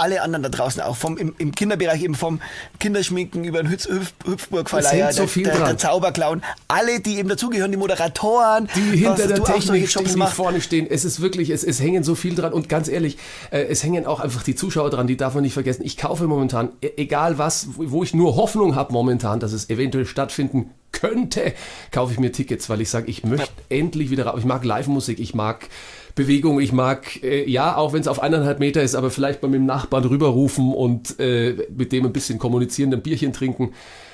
[0.00, 2.40] alle anderen da draußen auch, vom, im, im Kinderbereich eben vom
[2.78, 5.78] Kinderschminken über den Hüpf, Hüpf, Hüpfburgverleiher, so der, der, der.
[5.78, 10.86] Zauberclown, alle, die eben dazugehören, die Moderatoren, Die hinter der Technik stehen, die vorne stehen.
[10.90, 12.52] Es ist wirklich, es, es hängen so viel dran.
[12.52, 13.18] Und ganz ehrlich,
[13.50, 15.84] äh, es hängen auch einfach die Zuschauer dran, die darf man nicht vergessen.
[15.84, 19.68] Ich kaufe momentan, e- egal was, wo wo ich nur Hoffnung habe momentan, dass es
[19.68, 21.52] eventuell stattfinden könnte,
[21.90, 24.38] kaufe ich mir Tickets, weil ich sage, ich möchte endlich wieder raus.
[24.38, 25.68] Ich mag Live-Musik, ich mag
[26.14, 29.48] Bewegung, ich mag, äh, ja, auch wenn es auf eineinhalb Meter ist, aber vielleicht mal
[29.48, 33.72] mit dem Nachbarn rüberrufen und äh, mit dem ein bisschen kommunizieren, ein Bierchen trinken,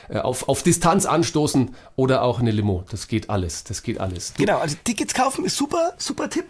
[0.08, 2.84] äh, auf, auf Distanz anstoßen oder auch eine Limo.
[2.90, 4.34] Das geht alles, das geht alles.
[4.34, 6.46] Du, Genau, also Tickets kaufen ist super, super Tipp.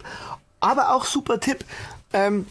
[0.59, 1.63] Aber auch super Tipp,
[2.13, 2.47] ähm,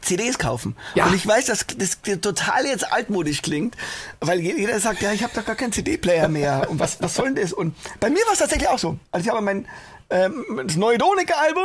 [0.00, 0.76] CDs kaufen.
[0.94, 1.06] Ja.
[1.06, 3.76] Und ich weiß, dass das total jetzt altmodisch klingt,
[4.20, 6.68] weil jeder sagt, ja, ich habe doch gar keinen CD-Player mehr.
[6.70, 7.52] Und was, was soll denn das?
[7.52, 8.98] Und bei mir war es tatsächlich auch so.
[9.10, 9.66] Also ich habe mein
[10.12, 11.64] ähm, das neue Donika-Album.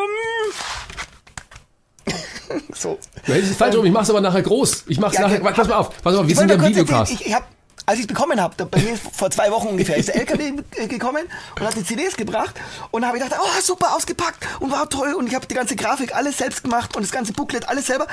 [2.73, 2.97] so.
[3.27, 3.85] Nein, das ist falsch rum.
[3.85, 4.85] Ich mach's aber nachher groß.
[4.87, 5.43] Ich mach's Ja, nachher.
[5.43, 5.51] ja.
[5.51, 5.89] Pass mal auf.
[6.01, 6.27] Pass mal auf.
[6.27, 7.11] Wir sind ja im Videocast.
[7.11, 7.47] erzählen, Ich, ich hab,
[7.85, 10.53] als ich es bekommen habe, bei mir vor zwei Wochen ungefähr, ist der LKW
[10.87, 11.25] gekommen
[11.59, 12.55] und hat die CDs gebracht
[12.91, 15.55] und da habe ich gedacht, oh super ausgepackt und war toll und ich habe die
[15.55, 18.07] ganze Grafik alles selbst gemacht und das ganze Booklet alles selber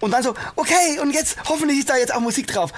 [0.00, 2.72] und dann so, okay und jetzt hoffentlich ist da jetzt auch Musik drauf.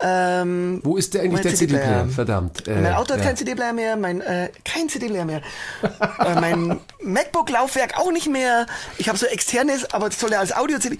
[0.00, 1.82] Ähm, Wo ist der eigentlich der CD-Player.
[1.82, 2.08] CD-Player?
[2.08, 2.68] Verdammt.
[2.68, 3.26] Äh, mein Auto hat ja.
[3.26, 5.42] kein CD-Player mehr, mein äh, kein CD-Player mehr.
[5.82, 8.66] äh, mein MacBook-Laufwerk auch nicht mehr.
[8.98, 10.98] Ich habe so externes, aber das soll ja als Audio-CD.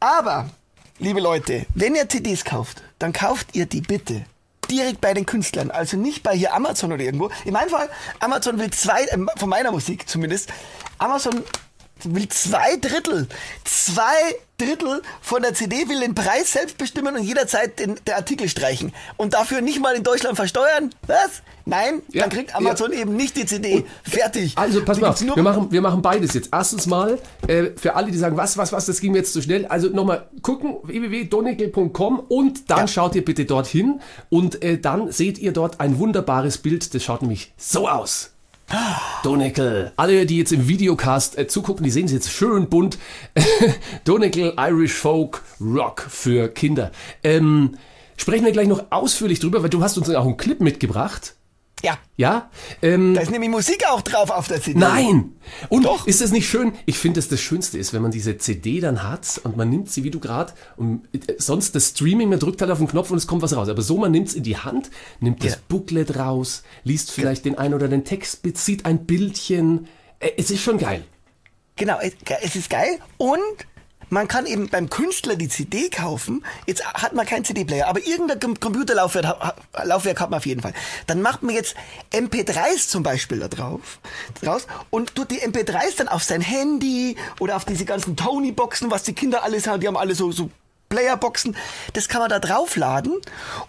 [0.00, 0.50] Aber,
[0.98, 4.24] liebe Leute, wenn ihr CDs kauft, dann kauft ihr die bitte
[4.70, 7.30] direkt bei den Künstlern, also nicht bei hier Amazon oder irgendwo.
[7.44, 10.50] In meinem Fall, Amazon will zwei, äh, von meiner Musik zumindest,
[10.98, 11.44] Amazon
[12.02, 13.28] will zwei Drittel,
[13.64, 14.04] zwei
[14.58, 18.92] Drittel von der CD will den Preis selbst bestimmen und jederzeit den, der Artikel streichen.
[19.16, 20.90] Und dafür nicht mal in Deutschland versteuern?
[21.06, 21.42] Was?
[21.66, 23.84] Nein, Ja, dann kriegt Amazon eben nicht die CD.
[24.02, 24.52] Fertig.
[24.56, 26.50] Also pass mal, auf, wir machen, wir machen beides jetzt.
[26.52, 29.40] Erstens mal, äh, für alle, die sagen, was, was, was, das ging mir jetzt zu
[29.40, 29.64] schnell.
[29.66, 32.88] Also nochmal gucken, www.donekel.com und dann Ja.
[32.88, 36.94] schaut ihr bitte dorthin und äh, dann seht ihr dort ein wunderbares Bild.
[36.94, 38.30] Das schaut nämlich so aus.
[39.22, 39.92] Donekel.
[39.96, 42.98] Alle, die jetzt im Videocast äh, zugucken, die sehen es jetzt schön bunt.
[44.04, 46.90] Donekel Irish Folk Rock für Kinder.
[47.22, 47.76] Ähm,
[48.16, 51.34] sprechen wir gleich noch ausführlich drüber, weil du hast uns auch einen Clip mitgebracht.
[51.82, 52.50] Ja, Ja?
[52.80, 54.78] Ähm, da ist nämlich Musik auch drauf auf der CD.
[54.78, 55.32] Nein!
[55.68, 56.06] Und Doch.
[56.06, 56.72] ist das nicht schön?
[56.86, 59.90] Ich finde, dass das Schönste ist, wenn man diese CD dann hat und man nimmt
[59.90, 63.10] sie, wie du gerade, und äh, sonst das Streaming, man drückt halt auf den Knopf
[63.10, 63.68] und es kommt was raus.
[63.68, 65.58] Aber so, man nimmt es in die Hand, nimmt das Ja.
[65.68, 69.86] Booklet raus, liest vielleicht den ein oder den Text, bezieht ein Bildchen.
[70.20, 71.04] Äh, Es ist schon geil.
[71.76, 71.98] Genau,
[72.40, 73.40] es ist geil und
[74.14, 76.44] man kann eben beim Künstler die CD kaufen.
[76.66, 80.62] Jetzt hat man keinen CD-Player, aber irgendein Com- Computerlaufwerk ha- Laufwerk hat man auf jeden
[80.62, 80.72] Fall.
[81.06, 81.74] Dann macht man jetzt
[82.12, 83.98] MP3s zum Beispiel da drauf,
[84.40, 89.02] draus und tut die MP3s dann auf sein Handy oder auf diese ganzen Tony-Boxen, was
[89.02, 89.80] die Kinder alles haben.
[89.80, 90.50] Die haben alle so, so
[90.88, 91.56] Playerboxen.
[91.92, 93.14] Das kann man da draufladen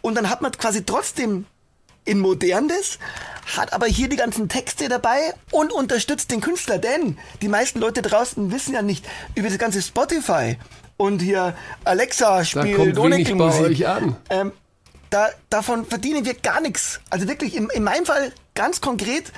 [0.02, 1.46] und dann hat man quasi trotzdem
[2.06, 3.00] in modernes,
[3.58, 8.02] hat aber hier die ganzen Texte dabei und unterstützt den Künstler, denn die meisten Leute
[8.02, 10.58] draußen wissen ja nicht über das ganze Spotify
[10.98, 13.86] und hier Alexa spielt bei Musik.
[13.86, 14.16] an.
[14.30, 14.52] Ähm,
[15.10, 17.00] da, davon verdienen wir gar nichts.
[17.10, 19.32] Also wirklich, in, in meinem Fall ganz konkret,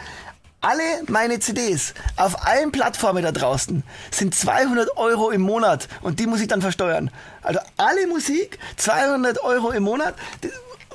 [0.61, 6.25] alle meine CDs auf allen Plattformen da draußen sind 200 Euro im Monat und die
[6.25, 7.11] muss ich dann versteuern.
[7.43, 10.15] Also alle Musik, 200 Euro im Monat,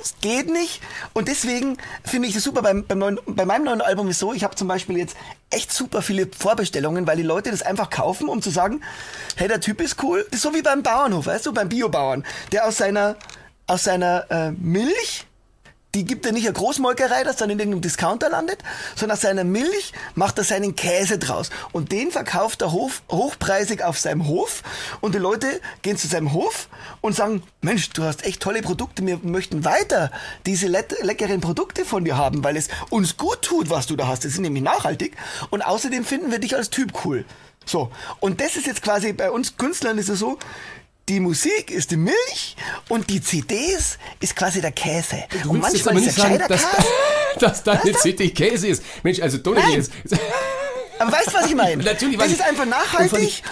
[0.03, 0.81] das geht nicht
[1.13, 2.61] und deswegen finde ich das super.
[2.61, 5.15] Beim, beim neuen, bei meinem neuen Album ist so, ich habe zum Beispiel jetzt
[5.49, 8.81] echt super viele Vorbestellungen, weil die Leute das einfach kaufen, um zu sagen,
[9.37, 10.25] hey, der Typ ist cool.
[10.29, 13.15] Das ist so wie beim Bauernhof, weißt du, beim Biobauern, der aus seiner,
[13.65, 15.25] aus seiner äh, Milch
[15.95, 18.59] die gibt er nicht eine Großmolkerei, das dann in irgendeinem Discounter landet,
[18.95, 21.51] sondern aus seiner Milch macht er seinen Käse draus.
[21.71, 24.63] Und den verkauft er hoch, hochpreisig auf seinem Hof.
[25.01, 26.67] Und die Leute gehen zu seinem Hof
[27.01, 30.11] und sagen, Mensch, du hast echt tolle Produkte, wir möchten weiter
[30.45, 34.07] diese let- leckeren Produkte von dir haben, weil es uns gut tut, was du da
[34.07, 34.25] hast.
[34.25, 35.15] Das ist nämlich nachhaltig.
[35.51, 37.25] Und außerdem finden wir dich als Typ cool.
[37.65, 37.91] So.
[38.19, 40.37] Und das ist jetzt quasi bei uns Künstlern ist es so,
[41.09, 42.55] die Musik ist die Milch
[42.89, 45.23] und die CDs ist quasi der Käse.
[45.43, 46.87] Du und jetzt manchmal ist nicht der sagen, dass, Käse.
[47.39, 48.83] dass deine CD Käse ist.
[49.03, 49.79] Mensch, also Nein.
[49.79, 49.91] ist...
[50.99, 51.83] Aber weißt du, was ich meine?
[51.83, 53.43] Natürlich Das ist einfach nachhaltig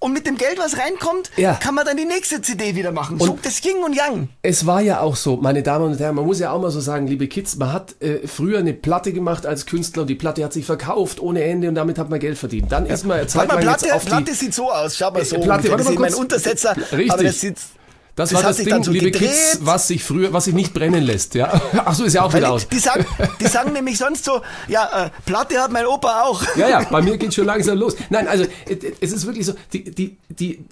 [0.00, 1.54] und mit dem Geld, was reinkommt, Ja.
[1.54, 3.18] kann man dann die nächste CD wieder machen.
[3.20, 4.28] so, Und- das Yin und Yang.
[4.42, 6.80] Es war ja auch so, meine Damen und Herren, man muss ja auch mal so
[6.80, 10.42] sagen, liebe Kids, man hat äh, früher eine Platte gemacht als Künstler und die Platte
[10.42, 12.72] hat sich verkauft ohne Ende und damit hat man Geld verdient.
[12.72, 14.08] Dann ist man eine Zeit mal, Platte, auf die...
[14.08, 14.96] Platte sieht so aus.
[14.96, 15.36] Schau mal so.
[15.36, 16.20] Äh, Platte, warte das mal ist mein kurz.
[16.20, 16.76] Untersetzer.
[16.92, 17.12] Richtig.
[17.12, 17.56] Aber das sieht,
[18.16, 19.30] Das, Das war das Ding, so liebe gedreht.
[19.30, 21.60] Kids, was sich früher, was sich nicht brennen lässt, ja.
[21.84, 22.68] Ach so, ist ja auch weil wieder die, aus.
[22.68, 23.06] die, sagen,
[23.40, 26.42] die sagen nämlich sonst so, ja, äh, Platte hat mein Opa auch.
[26.56, 27.96] Ja, ja, bei mir geht schon langsam los.
[28.10, 28.44] Nein, also
[29.00, 30.64] es ist wirklich so, die, die, die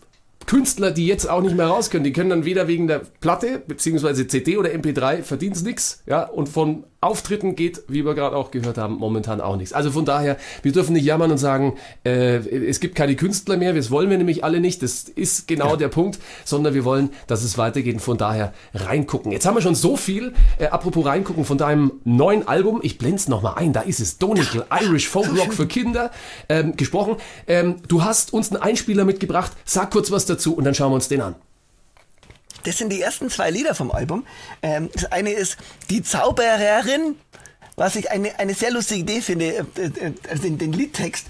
[0.48, 3.62] Künstler, die jetzt auch nicht mehr raus können, die können dann weder wegen der Platte,
[3.66, 8.34] beziehungsweise CD oder MP3, verdienen es nichts, ja, und von Auftritten geht, wie wir gerade
[8.34, 9.72] auch gehört haben, momentan auch nichts.
[9.72, 13.72] Also von daher, wir dürfen nicht jammern und sagen, äh, es gibt keine Künstler mehr,
[13.72, 17.44] das wollen wir nämlich alle nicht, das ist genau der Punkt, sondern wir wollen, dass
[17.44, 17.94] es weitergeht.
[17.94, 19.30] Und von daher reingucken.
[19.30, 23.18] Jetzt haben wir schon so viel, äh, apropos reingucken, von deinem neuen Album, ich blende
[23.18, 26.10] es nochmal ein, da ist es, Donegal, Irish Folk Rock für Kinder,
[26.48, 27.16] ähm, gesprochen.
[27.46, 30.96] Ähm, du hast uns einen Einspieler mitgebracht, sag kurz was dazu und dann schauen wir
[30.96, 31.34] uns den an.
[32.64, 34.26] Das sind die ersten zwei Lieder vom Album.
[34.62, 35.56] Ähm, das eine ist
[35.90, 37.16] Die Zaubererin,
[37.76, 39.66] was ich eine, eine sehr lustige Idee finde,
[40.28, 41.26] also den, den Liedtext,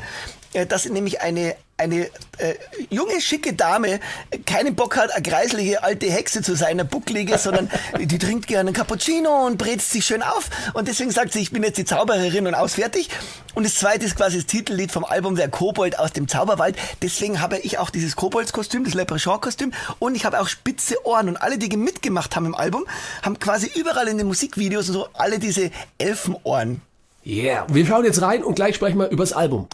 [0.69, 2.07] dass nämlich eine, eine
[2.39, 2.55] äh,
[2.91, 7.39] junge, schicke Dame äh, keinen Bock hat, eine kreisliche alte Hexe zu sein, eine bucklige,
[7.39, 11.41] sondern die trinkt gerne einen Cappuccino und brätst sich schön auf und deswegen sagt sie,
[11.41, 13.11] ich bin jetzt die Zaubererin und ausfertig.
[13.55, 16.77] Und das zweite ist quasi das Titellied vom Album Der Kobold aus dem Zauberwald.
[17.03, 21.37] Deswegen habe ich auch dieses Koboldskostüm, das Leprechaun-Kostüm und ich habe auch spitze Ohren und
[21.37, 22.85] alle, die mitgemacht haben im Album,
[23.23, 26.83] haben quasi überall in den Musikvideos und so alle diese Elfenohren.
[27.27, 29.69] Yeah, wir schauen jetzt rein und gleich sprechen wir übers Album.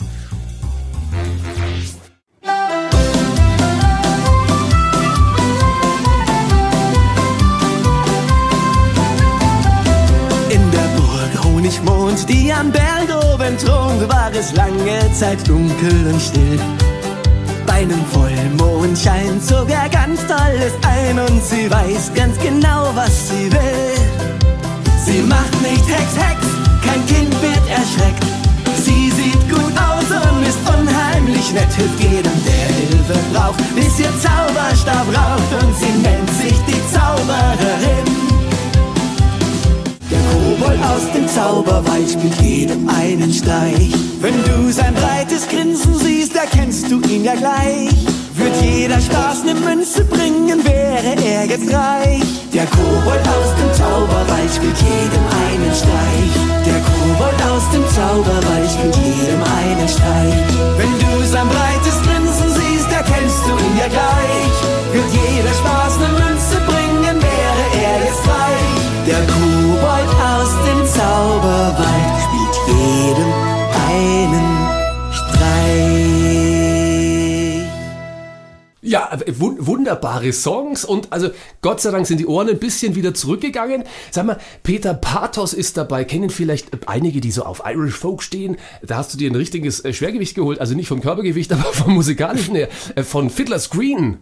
[10.50, 16.20] In der Burg Honigmond, die am Berg oben thront, war es lange Zeit dunkel und
[16.20, 16.58] still.
[17.66, 23.50] Bei einem Vollmond scheint sogar ganz tolles ein und sie weiß ganz genau, was sie
[23.50, 23.94] will.
[25.04, 26.46] Sie macht nicht Hex, Hex,
[26.86, 28.33] kein Kind wird erschreckt.
[30.54, 36.30] Ist unheimlich nett, hilft jedem, der Hilfe braucht, bis ihr Zauberstab raucht und sie nennt
[36.30, 38.04] sich die Zaubererin.
[40.10, 43.92] Der Kobold aus dem Zauberwald spielt jedem einen Streich.
[44.20, 48.23] Wenn du sein breites Grinsen siehst, erkennst du ihn ja gleich.
[48.44, 52.28] Wird jeder Spaß ne Münze bringen, wäre er jetzt reich.
[52.52, 56.34] Der Kobold aus dem Zauberwald spielt jedem einen Streich.
[56.68, 60.44] Der Kobold aus dem Zauberwald spielt jedem einen Streich.
[60.76, 64.56] Wenn du sein breites Grinsen siehst, erkennst du ihn ja gleich.
[64.92, 68.76] Wird jeder Spaß ne Münze bringen, wäre er jetzt reich.
[69.08, 73.33] Der Kobold aus dem Zauberwald spielt jedem
[78.86, 81.30] Ja, äh, wun- wunderbare Songs und also
[81.62, 83.84] Gott sei Dank sind die Ohren ein bisschen wieder zurückgegangen.
[84.10, 86.04] Sag mal, Peter Pathos ist dabei.
[86.04, 88.56] Kennen vielleicht einige, die so auf Irish Folk stehen.
[88.82, 91.94] Da hast du dir ein richtiges äh, Schwergewicht geholt, also nicht vom Körpergewicht, aber vom
[91.94, 92.68] musikalischen her.
[92.94, 94.18] Äh, Von Fiddler's Green.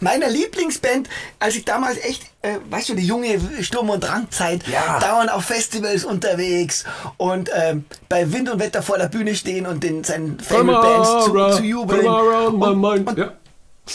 [0.00, 1.08] Meiner Lieblingsband,
[1.38, 4.98] als ich damals echt, äh, weißt du, die junge Sturm- und Drangzeit, Ja.
[4.98, 6.84] dauernd auf Festivals unterwegs
[7.18, 11.24] und ähm, bei Wind und Wetter vor der Bühne stehen und den seinen Favorite Bands
[11.26, 12.06] zu, zu jubeln.
[12.06, 13.32] Und, und, ja.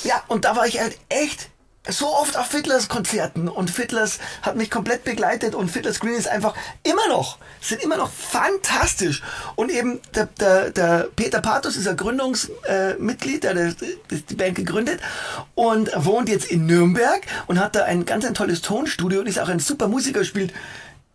[0.04, 1.50] ja, und da war ich halt echt
[1.90, 6.28] so oft auf Fiddlers Konzerten und Fiddlers hat mich komplett begleitet und Fiddlers Green ist
[6.28, 9.22] einfach immer noch, sind immer noch fantastisch.
[9.56, 13.74] Und eben der, der, der Peter Pathos ist ein Gründungsmitglied, äh, Mitglied, der
[14.10, 15.00] die Band gegründet
[15.54, 19.40] und wohnt jetzt in Nürnberg und hat da ein ganz ein tolles Tonstudio und ist
[19.40, 20.54] auch ein super Musiker, spielt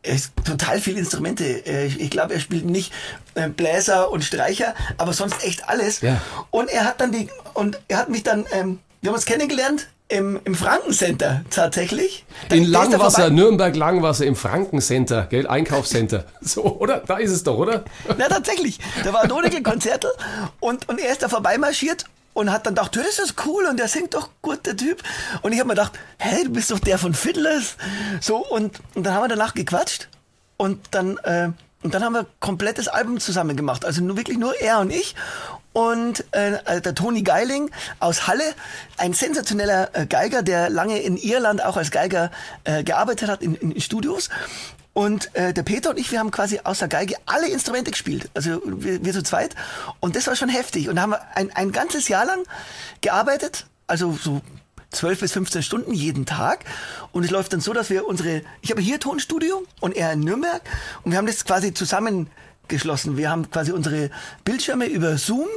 [0.03, 1.45] er ist total viele Instrumente.
[1.67, 2.93] Äh, Ich, ich glaube, er spielt nicht
[3.35, 6.01] äh, Bläser und Streicher, aber sonst echt alles.
[6.01, 6.21] Ja.
[6.51, 9.89] Und er hat dann die, und er hat mich dann, ähm, wir haben uns kennengelernt
[10.09, 12.25] im, im Frankencenter tatsächlich.
[12.49, 15.47] Da- In Langwasser, Nürnberg Langwasser im Frankencenter, gell?
[15.47, 16.25] Einkaufscenter.
[16.41, 16.99] So, oder?
[17.07, 17.85] Da ist es doch, oder?
[18.19, 18.79] Na, tatsächlich.
[19.05, 20.11] Da war ein Donegel-Konzertel
[20.59, 23.89] und, und er ist da vorbeimarschiert und hat dann gedacht, das ist cool und der
[23.89, 25.03] singt doch gut, der Typ.
[25.43, 27.77] Und ich habe mir gedacht, hey, du bist doch der von Fiddlers.
[28.21, 30.09] So, und, und dann haben wir danach gequatscht
[30.57, 31.51] und dann, äh,
[31.83, 33.85] und dann haben wir ein komplettes Album zusammen gemacht.
[33.85, 35.15] Also nur wirklich nur er und ich.
[35.73, 38.55] Und äh, der Toni Geiling aus Halle,
[38.97, 42.31] ein sensationeller äh, Geiger, der lange in Irland auch als Geiger
[42.65, 44.31] äh, gearbeitet hat in, in Studios.
[44.93, 48.29] Und äh, der Peter und ich, wir haben quasi außer Geige alle Instrumente gespielt.
[48.35, 49.55] Also wir, wir zu zweit.
[50.01, 50.89] Und das war schon heftig.
[50.89, 52.43] Und da haben wir ein, ein ganzes Jahr lang
[53.01, 53.67] gearbeitet.
[53.87, 54.41] Also so
[54.91, 56.65] 12 bis 15 Stunden jeden Tag.
[57.13, 60.21] Und es läuft dann so, dass wir unsere, ich habe hier Tonstudio und er in
[60.21, 60.63] Nürnberg.
[61.05, 61.73] Und wir haben das quasi
[62.71, 63.17] zusammengeschlossen.
[63.17, 64.11] Wir haben quasi unsere
[64.45, 65.49] Bildschirme über Zoom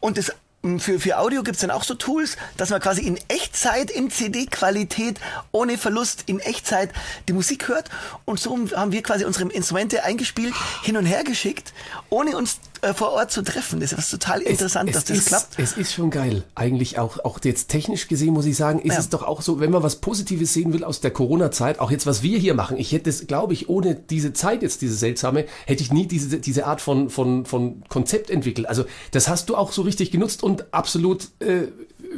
[0.00, 3.18] und das m, für, für Audio gibt's dann auch so Tools, dass man quasi in
[3.28, 5.18] Echtzeit, in CD-Qualität,
[5.52, 6.90] ohne Verlust, in Echtzeit
[7.28, 7.90] die Musik hört.
[8.24, 11.72] Und so haben wir quasi unsere Instrumente eingespielt, hin und her geschickt,
[12.10, 13.80] ohne uns äh, vor Ort zu treffen.
[13.80, 15.58] Das ist was total interessant, dass das ist, klappt.
[15.58, 16.44] Es ist schon geil.
[16.54, 19.00] Eigentlich auch, auch jetzt technisch gesehen, muss ich sagen, ist Ja.
[19.00, 22.06] es doch auch so, wenn man was Positives sehen will aus der Corona-Zeit, auch jetzt,
[22.06, 22.76] was wir hier machen.
[22.76, 26.38] Ich hätte es, glaube ich, ohne diese Zeit jetzt, diese seltsame, hätte ich nie diese,
[26.38, 28.68] diese Art von, von, von Konzept entwickelt.
[28.68, 31.68] Also, das hast du auch so richtig genutzt und absolut äh,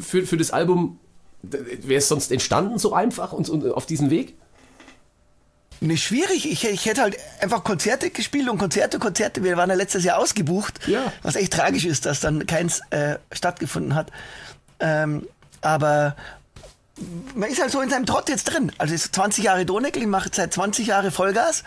[0.01, 0.99] für, für das Album,
[1.42, 4.35] wäre es sonst entstanden so einfach und, und auf diesen Weg?
[5.81, 6.51] Nicht schwierig.
[6.51, 9.43] Ich, ich hätte halt einfach Konzerte gespielt und Konzerte, Konzerte.
[9.43, 10.87] Wir waren ja letztes Jahr ausgebucht.
[10.87, 11.12] Ja.
[11.23, 14.11] Was echt tragisch ist, dass dann keins äh, stattgefunden hat.
[14.79, 15.27] Ähm,
[15.62, 16.16] aber
[17.35, 18.73] man ist halt so in seinem Trott jetzt drin.
[18.77, 21.64] Also ist 20 Jahre Doneckel, ich mache seit 20 Jahren Vollgas.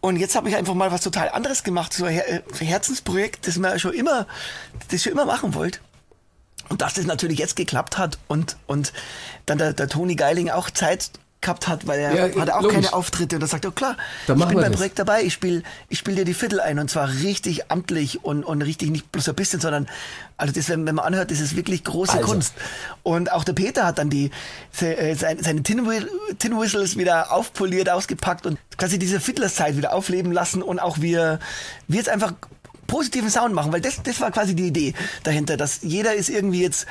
[0.00, 3.46] Und jetzt habe ich einfach mal was total anderes gemacht, so ein Her äh, Herzensprojekt,
[3.46, 4.26] das man schon immer,
[4.90, 5.78] das schon immer machen wollte.
[6.68, 8.92] Und dass das natürlich jetzt geklappt hat und, und
[9.46, 11.10] dann der, der Toni Geiling auch Zeit
[11.44, 12.74] gehabt hat, weil er Ja, hatte auch logisch.
[12.74, 14.76] keine Auftritte und er sagt, oh klar, Dann ich bin beim das.
[14.76, 18.42] Projekt dabei, ich spiele ich spiel dir die Viertel ein und zwar richtig amtlich und,
[18.44, 19.86] und richtig nicht bloß ein bisschen, sondern
[20.36, 22.26] also das, wenn, wenn man anhört, das ist wirklich große Also.
[22.26, 22.54] Kunst.
[23.04, 24.30] Und auch der Peter hat dann die
[24.80, 25.86] äh, seine, seine Tin,
[26.40, 31.38] Tin Whistles wieder aufpoliert, ausgepackt und quasi diese Fiddlers-Zeit wieder aufleben lassen und auch wir,
[31.86, 32.32] wir jetzt einfach
[32.86, 36.62] positiven Sound machen, weil das, das war quasi die Idee dahinter, dass jeder ist irgendwie
[36.62, 36.86] jetzt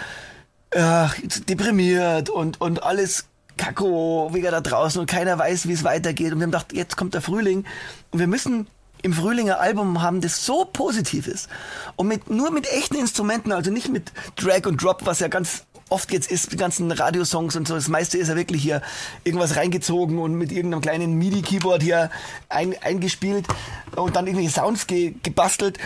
[0.71, 1.05] äh,
[1.47, 3.25] deprimiert und, und alles
[3.57, 6.31] Kacko wieder da draußen und keiner weiß, wie es weitergeht.
[6.33, 7.65] Und wir haben gedacht, jetzt kommt der Frühling
[8.11, 8.67] und wir müssen
[9.01, 11.49] im Frühling ein Album haben, das so positiv ist.
[11.95, 15.65] Und mit, nur mit echten Instrumenten, also nicht mit Drag und Drop, was ja ganz
[15.89, 17.75] oft jetzt ist, die ganzen Radiosongs und so.
[17.75, 18.81] Das meiste ist ja wirklich hier
[19.23, 22.09] irgendwas reingezogen und mit irgendeinem kleinen MIDI-Keyboard hier
[22.49, 23.45] ein, eingespielt
[23.95, 25.77] und dann irgendwelche Sounds ge, gebastelt.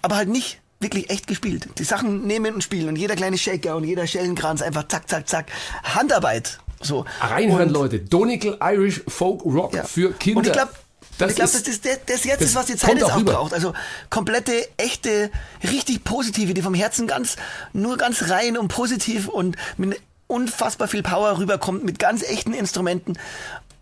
[0.00, 1.68] Aber halt nicht wirklich echt gespielt.
[1.78, 5.28] Die Sachen nehmen und spielen und jeder kleine Shaker und jeder Schellenkranz einfach zack, zack,
[5.28, 5.46] zack.
[5.82, 6.58] Handarbeit.
[6.84, 7.04] So.
[7.20, 7.98] Reinhören, Und- Leute.
[8.00, 9.84] Donegal Irish Folk Rock ja.
[9.84, 10.38] für Kinder.
[10.38, 10.70] Und ich glaube,
[11.18, 13.04] Das ich glaube, ist- das, ist, das, das jetzt das ist, was die Zeit jetzt
[13.04, 13.32] auch auch rüber.
[13.34, 13.54] braucht.
[13.54, 13.72] Also
[14.10, 15.30] komplette, echte,
[15.62, 17.36] richtig positive, die vom Herzen ganz,
[17.72, 23.18] nur ganz rein und positiv und mit unfassbar viel Power rüberkommt, mit ganz echten Instrumenten,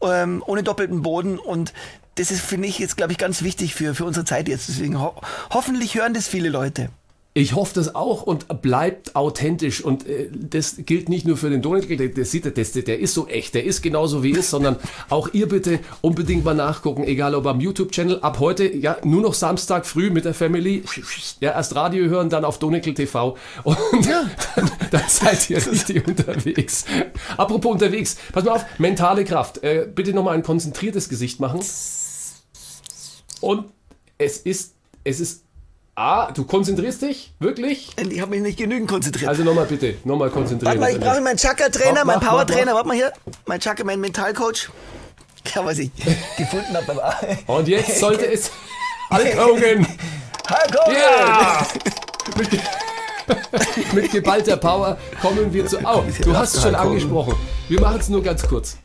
[0.02, 1.72] ähm, ohne doppelten Boden und
[2.16, 4.68] das ist, finde ich, jetzt, glaube ich, ganz wichtig für, für unsere Zeit jetzt.
[4.68, 5.14] Deswegen ho
[5.50, 6.90] hoffentlich hören das viele Leute.
[7.34, 9.82] Ich hoffe das auch und bleibt authentisch.
[9.82, 13.14] Und äh, das gilt nicht nur für den Donald, der, der sieht das, der ist
[13.14, 14.76] so echt, der ist genauso wie ist, sondern
[15.08, 19.32] auch ihr bitte unbedingt mal nachgucken, egal ob am YouTube-Channel, ab heute, ja, nur noch
[19.32, 20.82] Samstag früh mit der Family,
[21.40, 23.78] ja, erst Radio hören, dann auf Donekel TV und
[24.54, 26.84] dann, dann seid ihr richtig unterwegs.
[27.38, 29.62] Apropos unterwegs, pass mal auf, mentale Kraft.
[29.62, 31.60] Äh, bitte nochmal ein konzentriertes Gesicht machen.
[33.40, 33.64] Und
[34.18, 35.44] es ist, es ist,
[36.02, 37.90] ah, du konzentrierst dich, wirklich?
[38.10, 39.28] Ich habe mich nicht genügend konzentriert.
[39.28, 40.80] Also nochmal bitte, nochmal konzentrieren.
[40.80, 42.74] Warte mal, ich brauche meinen Chakra-Trainer, meinen Power-Trainer.
[42.74, 43.12] Warte mal hier.
[43.46, 44.68] Mein Chakra, mein Mentalcoach.
[45.54, 45.90] Ja, was ich
[46.36, 48.50] gefunden habe beim Und jetzt sollte es
[49.10, 49.86] Hulk Hogan.
[50.48, 50.96] Hulk Hogan!
[50.96, 51.66] Ja!
[52.38, 55.78] Mit, mit geballter Power kommen wir zu.
[55.84, 57.34] Oh, du hast es schon angesprochen.
[57.68, 58.76] Wir machen es nur ganz kurz.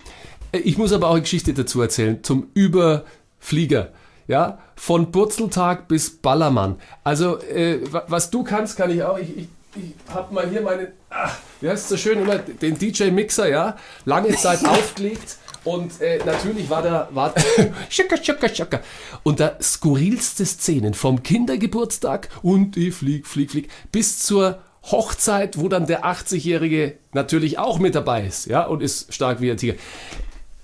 [0.52, 3.92] Äh, Ich muss aber auch eine Geschichte dazu erzählen zum Überflieger.
[4.28, 6.76] Ja, von Burzeltag bis Ballermann.
[7.04, 9.18] Also, äh, wa- was du kannst, kann ich auch.
[9.18, 11.30] Ich, ich, ich hab mal hier meinen, ah,
[11.62, 15.38] wie heißt es so schön, immer den DJ-Mixer, ja, lange Zeit aufgelegt.
[15.64, 17.34] Und äh, natürlich war da, war
[17.90, 18.82] schicker, schicker, schicker.
[19.24, 25.68] Und da skurrilste Szenen vom Kindergeburtstag und ich flieg, flieg, flieg, bis zur Hochzeit, wo
[25.68, 29.74] dann der 80-Jährige natürlich auch mit dabei ist, ja, und ist stark wie ein Tiger.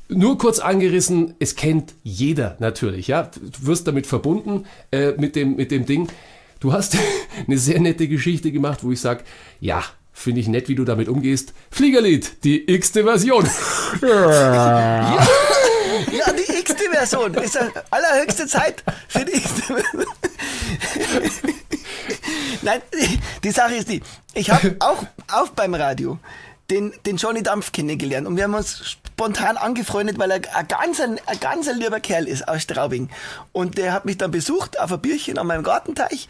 [0.10, 3.24] Nur kurz angerissen, es kennt jeder natürlich, ja.
[3.24, 6.10] Du wirst damit verbunden, äh, mit, dem, mit dem Ding.
[6.60, 6.98] Du hast
[7.48, 9.24] eine sehr nette Geschichte gemacht, wo ich sage,
[9.60, 11.54] ja, finde ich nett, wie du damit umgehst.
[11.72, 13.50] Fliegerlied, die x-te Version.
[16.12, 17.34] Ja, die x-te Version.
[17.36, 20.06] Ist ja allerhöchste Zeit für die x-te Version.
[22.62, 22.82] Nein,
[23.44, 24.02] die Sache ist die,
[24.34, 26.18] ich habe auch, auch beim Radio
[26.70, 31.00] den, den Johnny Dampf kennengelernt und wir haben uns spontan angefreundet, weil er ein ganz,
[31.00, 33.10] ein ganz ein lieber Kerl ist aus Straubing.
[33.52, 36.28] Und der hat mich dann besucht auf ein Bierchen an meinem Gartenteich.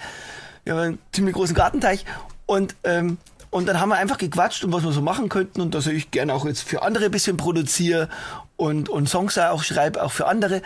[0.64, 2.06] Wir haben einen ziemlich großen Gartenteich
[2.46, 3.18] und ähm,
[3.50, 6.10] und dann haben wir einfach gequatscht und was wir so machen könnten und dass ich
[6.10, 8.10] gerne auch jetzt für andere ein bisschen produziere
[8.58, 10.64] und, und Songs auch schreibe, auch für andere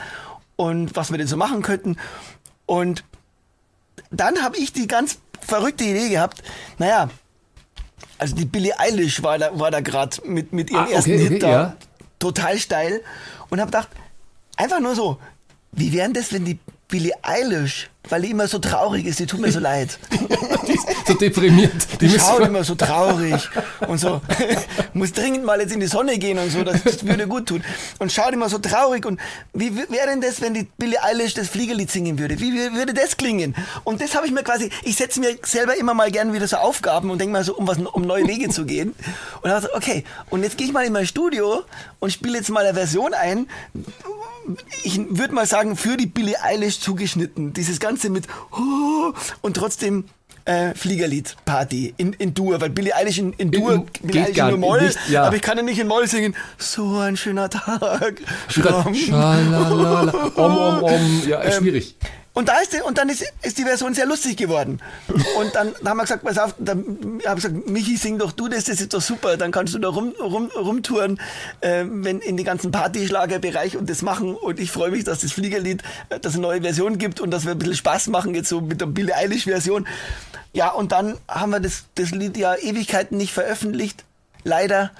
[0.56, 1.98] und was wir denn so machen könnten.
[2.66, 3.04] Und
[4.10, 6.42] dann habe ich die ganz verrückte Idee gehabt,
[6.78, 7.10] naja,
[8.18, 11.28] also die Billie Eilish war da, war da gerade mit, mit ihrem Ah, ersten okay,
[11.28, 11.76] Hit da ja.
[12.20, 13.04] Total steil
[13.50, 13.90] und habe gedacht,
[14.56, 15.20] einfach nur so,
[15.72, 19.42] wie wären das, wenn die Billie Eilish, weil die immer so traurig ist, die tut
[19.42, 20.00] mir so leid.
[21.06, 21.74] so deprimiert.
[22.00, 23.50] Die Die schaut immer so traurig
[23.88, 24.22] und so,
[24.94, 27.62] muss dringend mal jetzt in die Sonne gehen und so, das, das würde gut tun.
[28.00, 29.20] Und schaut immer so traurig und
[29.54, 32.40] wie wäre denn das, wenn die Billie Eilish das Fliegerlied singen würde?
[32.40, 33.54] Wie wür- würde das klingen?
[33.84, 36.56] Und das habe ich mir quasi, ich setze mir selber immer mal gern wieder so
[36.56, 38.96] Aufgaben und denke mal so, um was, um neue Wege zu gehen.
[39.42, 41.64] Und habe so, okay, und jetzt gehe ich mal in mein Studio
[42.00, 43.48] und spiele jetzt mal eine Version ein,
[44.84, 47.54] ich würde mal sagen, für die Billie Eilish zugeschnitten.
[47.54, 50.06] Dieses Ganze mit oh, und trotzdem
[50.46, 54.48] äh, Fliegerlied-Party in, in Dur, weil Billie Eilish in, in Dur, geht Billie Eilish in
[54.50, 55.24] nur Moll, nicht, ja.
[55.24, 56.36] aber ich kann ja nicht in Moll singen.
[56.58, 58.22] So ein schöner Tag.
[58.50, 60.32] Schra- Schalalala.
[60.36, 61.22] Om, om, om.
[61.28, 61.96] Ja, Ähm, schwierig.
[62.38, 64.80] Und da ist die, und dann ist, ist die Version sehr lustig geworden.
[65.40, 68.48] Und dann haben wir gesagt, pass auf, dann habe ich gesagt, Michi, sing doch du
[68.48, 71.20] das, das ist doch super, dann kannst du da rum, rum, rumtouren,
[71.62, 74.36] äh, wenn in die ganzen Partyschlagerbereich und das machen.
[74.36, 77.32] Und ich freue mich, dass das Fliegerlied, äh, dass es eine neue Version gibt und
[77.32, 79.88] dass wir ein bisschen Spaß machen jetzt so mit der Billie Eilish Version.
[80.54, 84.06] Ja, und dann haben wir das, das Lied ja Ewigkeiten nicht veröffentlicht,
[84.44, 84.92] leider.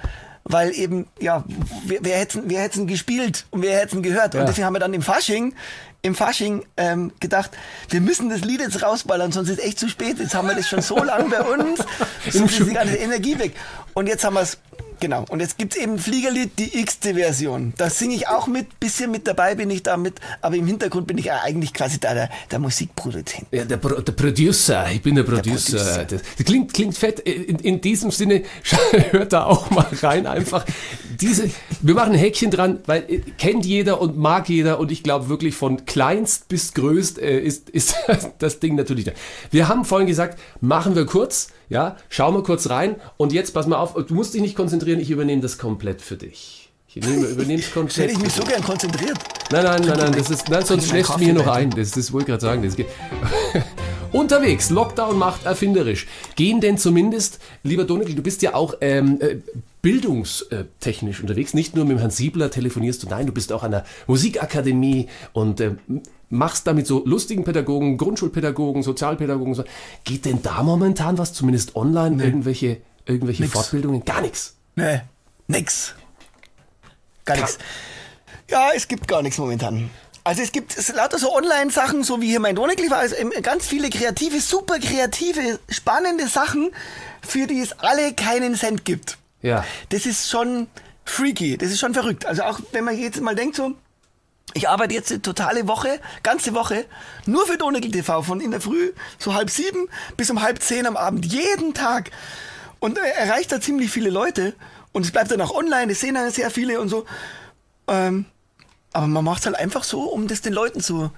[0.50, 1.44] Weil eben, ja,
[1.84, 4.32] wer, wer hätte wer hätte's denn gespielt und wer hätte gehört?
[4.32, 4.40] Ja.
[4.40, 5.54] Und deswegen haben wir dann im Fasching,
[6.02, 7.50] im Fasching ähm, gedacht,
[7.90, 10.18] wir müssen das Lied jetzt rausballern, sonst ist echt zu spät.
[10.18, 11.80] Jetzt haben wir das schon so lange bei uns,
[12.30, 13.54] sonst ist die ganze Energie weg.
[13.94, 14.58] Und jetzt haben wir es,
[15.00, 15.24] genau.
[15.28, 17.72] Und jetzt gibt's eben Fliegerlied, die x-te Version.
[17.76, 21.06] Da singe ich auch mit, bisschen mit dabei bin ich da mit, aber im Hintergrund
[21.06, 23.46] bin ich eigentlich quasi da der, der Musikproduzent.
[23.50, 25.78] Ja, der, Pro, der Producer, ich bin der Producer.
[25.78, 26.04] Producer.
[26.04, 27.20] Das, das klingt, klingt fett.
[27.20, 28.42] In, in diesem Sinne,
[29.10, 30.64] hört da auch mal rein einfach.
[31.20, 35.02] Diese, wir machen ein Häkchen dran, weil äh, kennt jeder und mag jeder und ich
[35.02, 37.94] glaube wirklich von kleinst bis größt äh, ist, ist
[38.38, 39.12] das Ding natürlich da.
[39.50, 43.66] Wir haben vorhin gesagt, machen wir kurz, ja, schauen wir kurz rein und jetzt pass
[43.66, 46.70] mal auf, du musst dich nicht konzentrieren, ich übernehme das komplett für dich.
[46.88, 48.10] Ich nehme, übernehme es Hätte komplett.
[48.12, 49.18] ich mich so gern konzentriert.
[49.50, 51.70] Nein, nein, nein, nein, das ist, nein, sonst schläfst du mir hier noch ein.
[51.70, 52.62] Das, das wollte ich gerade sagen.
[52.62, 52.86] Das geht.
[54.12, 56.06] Unterwegs, Lockdown macht erfinderisch.
[56.34, 59.36] Gehen denn zumindest, lieber Donald, du bist ja auch ähm, äh,
[59.82, 61.52] bildungstechnisch unterwegs.
[61.52, 65.60] Nicht nur mit Herrn Siebler telefonierst du, nein, du bist auch an der Musikakademie und
[65.60, 65.72] äh,
[66.30, 69.54] machst damit so lustigen Pädagogen, Grundschulpädagogen, Sozialpädagogen.
[69.54, 69.64] So.
[70.04, 73.52] Geht denn da momentan was, zumindest online, irgendwelche, irgendwelche Nix.
[73.54, 74.04] Fortbildungen?
[74.04, 74.56] Gar nichts.
[74.76, 75.00] Nee,
[75.46, 75.94] nix.
[77.24, 77.58] Gar nichts.
[78.50, 79.90] Ja, es gibt gar nichts momentan.
[80.24, 83.66] Also es gibt es lauter so Online-Sachen, so wie hier mein Doneckli war, also ganz
[83.66, 86.70] viele kreative, super kreative, spannende Sachen,
[87.26, 89.16] für die es alle keinen Cent gibt.
[89.40, 89.64] Ja.
[89.88, 90.66] Das ist schon
[91.04, 92.26] freaky, das ist schon verrückt.
[92.26, 93.72] Also auch wenn man jetzt mal denkt so,
[94.54, 96.86] ich arbeite jetzt eine totale Woche, ganze Woche,
[97.26, 100.86] nur für Donegal TV, von in der Früh, so halb sieben bis um halb zehn
[100.86, 102.10] am Abend, jeden Tag.
[102.80, 104.54] Und äh, erreicht da ziemlich viele Leute.
[104.92, 107.04] Und es bleibt dann auch online, es sehen dann sehr viele und so.
[107.88, 108.24] Ähm,
[108.92, 111.10] aber man macht es halt einfach so, um das den Leuten zu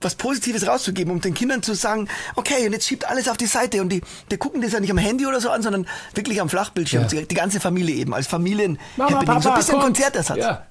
[0.00, 3.46] was Positives rauszugeben, um den Kindern zu sagen, okay, und jetzt schiebt alles auf die
[3.46, 6.40] Seite und die, die gucken das ja nicht am Handy oder so an, sondern wirklich
[6.40, 7.06] am Flachbildschirm.
[7.08, 7.22] Ja.
[7.22, 8.78] Die, ganze Familie eben, als Familien.
[8.96, 9.84] Mama, so ein Papa, bisschen kommt.
[9.84, 10.38] Konzertersatz.
[10.38, 10.66] Ja.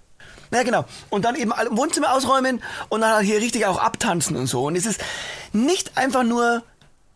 [0.51, 0.85] Ja, genau.
[1.09, 4.47] Und dann eben alle im Wohnzimmer ausräumen und dann halt hier richtig auch abtanzen und
[4.47, 4.65] so.
[4.65, 5.01] Und es ist
[5.53, 6.63] nicht einfach nur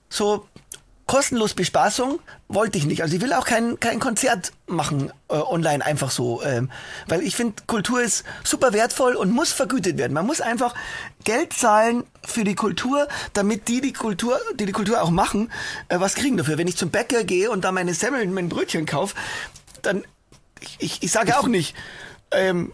[0.10, 0.48] so
[1.08, 3.02] kostenlos Bespaßung, wollte ich nicht.
[3.04, 6.42] Also ich will auch kein, kein Konzert machen äh, online einfach so.
[6.44, 6.72] Ähm,
[7.08, 10.14] weil ich finde, Kultur ist super wertvoll und muss vergütet werden.
[10.14, 10.74] Man muss einfach
[11.24, 15.52] Geld zahlen für die Kultur, damit die die Kultur, die die Kultur auch machen,
[15.90, 16.58] äh, was kriegen dafür.
[16.58, 19.16] Wenn ich zum Bäcker gehe und da meine Semmeln, mein Brötchen kaufe,
[19.84, 20.04] dann,
[20.60, 21.76] ich, ich, ich sage auch nicht,
[22.32, 22.72] ähm,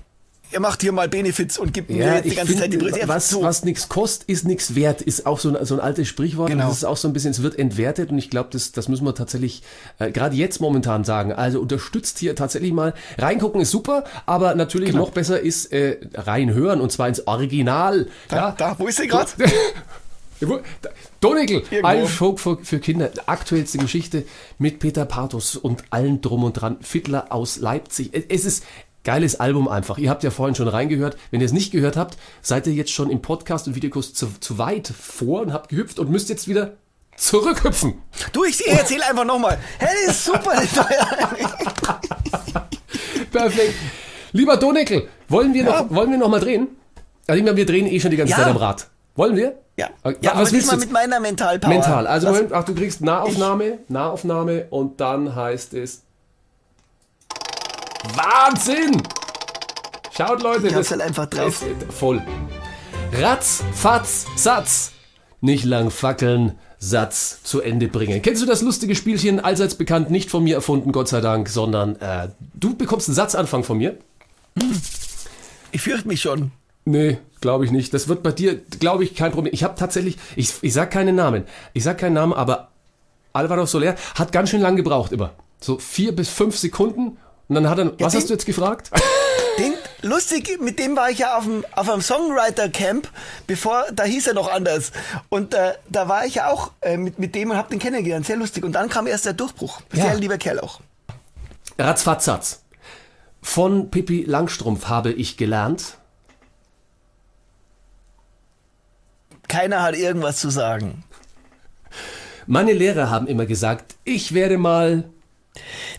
[0.51, 3.07] ihr macht hier mal Benefits und gibt mir Ja, jetzt die ganze Zeit die Brötchen.
[3.07, 3.41] was, So.
[3.43, 6.49] was nichts kostet, ist nichts wert, ist auch so ein, so ein altes Sprichwort.
[6.49, 6.67] Genau.
[6.67, 9.05] Das ist auch so ein bisschen, es wird entwertet und ich glaube, das, das müssen
[9.05, 9.63] wir tatsächlich
[9.99, 11.31] äh, gerade jetzt momentan sagen.
[11.33, 12.93] Also unterstützt hier tatsächlich mal.
[13.17, 15.05] Reingucken ist super, aber natürlich Genau.
[15.05, 18.07] noch besser ist äh, reinhören und zwar ins Original.
[18.27, 18.55] Da, ja?
[18.57, 19.29] da, wo ist sie gerade?
[21.19, 23.11] Donegal, ein Folk für, für Kinder.
[23.27, 24.25] Aktuellste Geschichte
[24.57, 26.77] mit Peter Pathos und allen drum und dran.
[26.81, 28.09] Fiddler aus Leipzig.
[28.29, 28.63] Es ist
[29.03, 29.97] geiles Album einfach.
[29.97, 31.17] Ihr habt ja vorhin schon reingehört.
[31.31, 34.27] Wenn ihr es nicht gehört habt, seid ihr jetzt schon im Podcast und Videokurs zu,
[34.39, 36.73] zu weit vor und habt gehüpft und müsst jetzt wieder
[37.17, 37.95] zurückhüpfen.
[38.33, 39.57] Du, ich erzähl einfach nochmal.
[39.79, 40.51] Hey, das ist super.
[43.31, 43.73] Perfekt.
[44.33, 45.85] Lieber Doneckel, wollen wir noch, Ja.
[45.89, 46.69] wollen wir noch mal drehen?
[47.27, 48.37] Also ich meine, wir drehen eh schon die ganze Ja.
[48.39, 48.87] Zeit am Rad.
[49.15, 49.57] Wollen wir?
[49.77, 51.69] ja, Okay, ja was willst du mit meiner Mentalpower.
[51.69, 52.07] Mental.
[52.07, 56.03] Also Moment, ach, du kriegst Nahaufnahme, Nahaufnahme und dann heißt es
[58.15, 59.01] Wahnsinn!
[60.15, 61.63] Schaut Leute, Ich hab's halt einfach drauf.
[61.63, 62.21] ist voll.
[63.13, 64.91] Ratz, Fatz, Satz.
[65.39, 68.21] Nicht lang fackeln, Satz zu Ende bringen.
[68.21, 71.95] Kennst du das lustige Spielchen, allseits bekannt, nicht von mir erfunden, Gott sei Dank, sondern
[71.97, 73.97] äh, du bekommst einen Satzanfang von mir?
[75.71, 76.51] Ich fürchte mich schon.
[76.85, 77.93] Nee, glaube ich nicht.
[77.93, 79.53] Das wird bei dir, glaube ich, kein Problem.
[79.53, 81.45] Ich habe tatsächlich, ich, ich sag keinen Namen.
[81.73, 82.69] Ich sag keinen Namen, aber
[83.33, 85.31] Alvaro Soler hat ganz schön lang gebraucht immer.
[85.59, 87.17] So vier bis fünf Sekunden.
[87.51, 88.89] Und dann hat er, was den- hast du jetzt gefragt?
[89.57, 89.73] Den,
[90.03, 93.09] lustig, mit dem war ich ja auf dem, auf einem Songwriter-Camp,
[93.45, 94.93] bevor, da hieß er noch anders.
[95.27, 98.25] Und äh, da war ich ja auch äh, mit, mit dem und hab den kennengelernt.
[98.25, 98.63] Sehr lustig.
[98.63, 99.81] Und dann kam erst der Durchbruch.
[99.91, 100.05] Ja.
[100.05, 100.79] Sehr lieber Kerl auch.
[101.77, 102.61] Ratzfatzatz.
[103.41, 105.97] Von Pippi Langstrumpf habe ich gelernt.
[109.49, 111.03] Keiner hat irgendwas zu sagen.
[112.47, 115.03] Meine Lehrer haben immer gesagt, ich werde mal.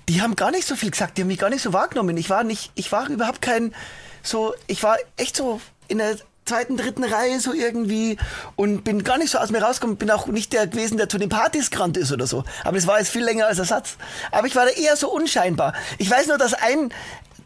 [0.09, 2.17] Die haben gar nicht so viel gesagt, die haben mich gar nicht so wahrgenommen.
[2.17, 3.75] Ich war nicht, ich war überhaupt kein,
[4.23, 8.19] so, ich war echt so in der zweiten, dritten Reihe so irgendwie
[8.57, 11.19] und bin gar nicht so aus mir rausgekommen, bin auch nicht der gewesen, der zu
[11.19, 12.45] den Partys gerannt ist oder so.
[12.65, 13.97] Aber das war jetzt viel länger als Ersatz.
[14.31, 15.75] Aber ich war da eher so unscheinbar.
[15.99, 16.93] Ich weiß nur, dass ein,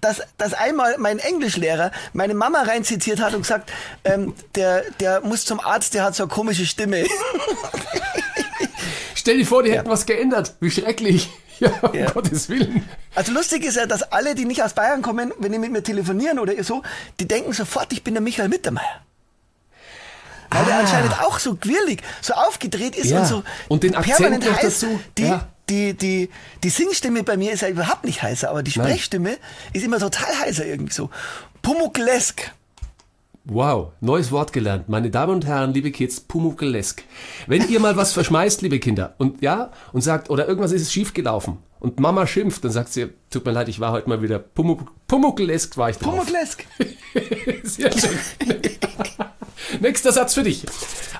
[0.01, 3.71] dass, dass einmal mein Englischlehrer meine Mama reinzitiert hat und gesagt,
[4.05, 7.05] ähm, der, der muss zum Arzt, der hat so eine komische Stimme.
[9.15, 10.55] Stell dir vor, die hätten was geändert.
[10.61, 11.29] Wie schrecklich.
[11.61, 12.11] Ja, um Ja.
[12.11, 12.89] Gottes Willen.
[13.15, 15.83] Also lustig ist ja, dass alle, die nicht aus Bayern kommen, wenn die mit mir
[15.83, 16.83] telefonieren oder so,
[17.21, 19.03] die denken sofort, ich bin der Michael Mittermeier.
[20.51, 23.15] Weil er anscheinend auch so quirlig, so aufgedreht ist Ah.
[23.17, 23.21] Ja.
[23.23, 24.81] und so Und den Akzent permanent noch heiß.
[24.81, 25.01] dazu.
[25.19, 25.49] Die, Ja.
[25.69, 26.31] die, die,
[26.63, 28.87] die Singstimme bei mir ist ja überhaupt nicht heißer, aber die Nein.
[28.89, 29.39] Sprechstimme
[29.73, 31.11] ist immer total heißer irgendwie so.
[31.63, 32.53] Pumucklesk.
[33.49, 34.89] Wow, neues Wort gelernt.
[34.89, 37.05] Meine Damen und Herren, liebe Kids, Pumukelesk.
[37.47, 41.15] Wenn ihr mal was verschmeißt, liebe Kinder, und ja, und sagt, oder irgendwas ist schief
[41.15, 44.41] gelaufen und Mama schimpft, dann sagt sie, tut mir leid, ich war heute mal wieder
[44.41, 46.15] Pumuk Pumukelesk war ich drauf.
[46.15, 46.67] Pumucklesk.
[47.63, 48.19] Sehr schön.
[49.81, 50.67] Nächster Satz für dich.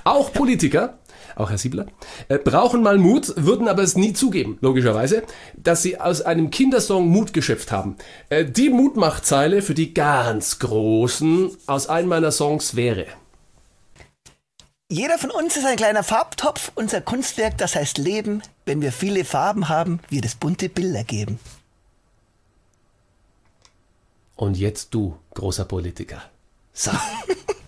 [0.03, 0.99] Auch Politiker,
[1.37, 1.87] auch Herr Siebler,
[2.29, 5.23] äh, brauchen mal Mut, würden aber es nie zugeben, logischerweise,
[5.57, 7.97] dass sie aus einem Kindersong Mut geschöpft haben.
[8.31, 13.07] Äh, die Mutmachzeile für die ganz Großen aus einem meiner Songs wäre.
[14.89, 18.43] Jeder von uns ist ein kleiner Farbtopf, unser Kunstwerk, das heißt Leben.
[18.65, 21.41] Wenn wir viele Farben haben, wird es bunte Bilder geben.
[24.37, 26.23] Und jetzt du, großer Politiker.
[26.73, 26.93] So.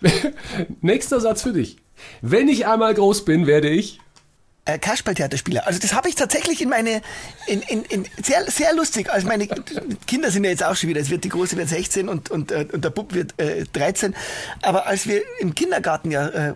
[0.80, 1.76] Nächster Satz für dich.
[2.22, 4.00] Wenn ich einmal groß bin, werde ich.
[4.64, 5.66] äh, Kasperltheaterspieler.
[5.66, 7.02] Also das habe ich tatsächlich in meine,
[7.46, 9.10] in, in, in sehr, sehr lustig.
[9.10, 9.46] Also meine
[10.06, 12.52] Kinder sind ja jetzt auch schon wieder, es wird die Große wird 16 und, und,
[12.52, 14.14] äh, und der Bub wird äh, 13.
[14.62, 16.54] Aber als wir im Kindergarten ja äh,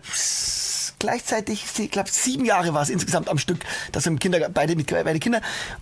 [0.99, 3.61] gleichzeitig, ich glaube sieben Jahre war es insgesamt am Stück,
[3.93, 5.41] dass im Kindergarten, beide beide Kinder,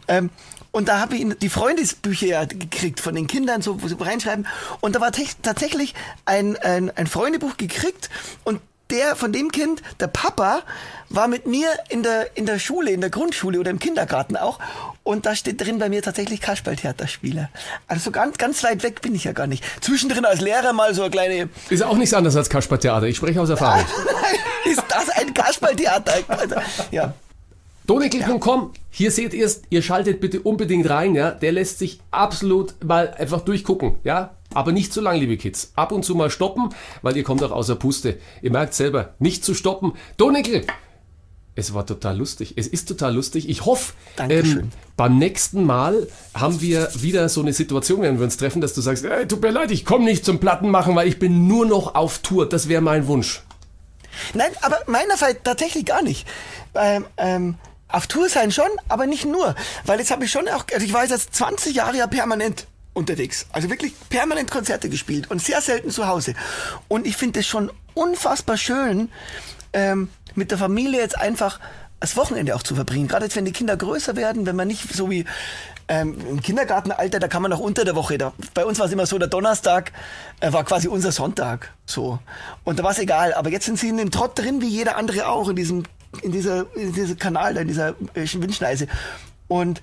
[0.08, 0.30] ähm,
[0.72, 4.46] und da habe ich die Freundesbücher ja gekriegt von den Kindern, so, wo sie reinschreiben.
[4.80, 5.94] Und da war tatsächlich
[6.24, 8.08] ein, ein, ein Freundebuch gekriegt
[8.42, 8.58] und
[8.92, 10.62] der von dem Kind, der Papa,
[11.08, 14.58] war mit mir in der, in der Schule, in der Grundschule oder im Kindergarten auch.
[15.02, 17.50] Und da steht drin bei mir tatsächlich Kasperltheaterspieler.
[17.88, 19.64] Also so ganz, ganz weit weg bin ich ja gar nicht.
[19.80, 23.06] Zwischendrin als Lehrer mal so eine kleine, Ist auch nichts anderes als Kaspertheater.
[23.06, 23.84] Ich spreche aus Erfahrung.
[24.64, 26.14] ist das ein Kasperltheater?
[26.90, 27.14] Ja.
[27.86, 31.32] Donekel.com, hier seht ihr es, ihr schaltet bitte unbedingt rein, ja.
[31.32, 34.36] Der lässt sich absolut mal einfach durchgucken, ja.
[34.54, 35.72] Aber nicht zu lang, liebe Kids.
[35.76, 36.70] Ab und zu mal stoppen,
[37.02, 38.18] weil ihr kommt auch außer Puste.
[38.42, 39.92] Ihr merkt selber, nicht zu stoppen.
[40.16, 40.66] Donekel!
[41.54, 42.54] Es war total lustig.
[42.56, 43.46] Es ist total lustig.
[43.48, 48.38] Ich hoffe, ähm, beim nächsten Mal haben wir wieder so eine Situation, wenn wir uns
[48.38, 51.18] treffen, dass du sagst, ey, tut mir leid, ich komme nicht zum Plattenmachen, weil ich
[51.18, 52.48] bin nur noch auf Tour.
[52.48, 53.42] Das wäre mein Wunsch.
[54.32, 56.26] Nein, aber meiner Fall tatsächlich gar nicht.
[56.74, 57.56] Ähm, ähm,
[57.88, 59.54] auf Tour sein schon, aber nicht nur.
[59.84, 63.46] Weil jetzt habe ich schon auch, also ich war jetzt 20 Jahre ja permanent unterwegs.
[63.52, 66.34] Also wirklich permanent Konzerte gespielt und sehr selten zu Hause.
[66.88, 69.10] Und ich finde es schon unfassbar schön,
[69.72, 71.60] ähm, mit der Familie jetzt einfach
[72.00, 73.08] das Wochenende auch zu verbringen.
[73.08, 75.24] Gerade jetzt, wenn die Kinder größer werden, wenn man nicht so wie
[75.88, 78.18] ähm, im Kindergartenalter, da kann man auch unter der Woche.
[78.18, 79.92] Da, bei uns war es immer so, der Donnerstag
[80.40, 81.72] äh, war quasi unser Sonntag.
[81.86, 82.18] So.
[82.64, 83.34] Und da war es egal.
[83.34, 85.84] Aber jetzt sind sie in dem Trott drin, wie jeder andere auch, in diesem,
[86.22, 88.88] in dieser, in diesem Kanal, in dieser äh, Windschneise.
[89.46, 89.82] Und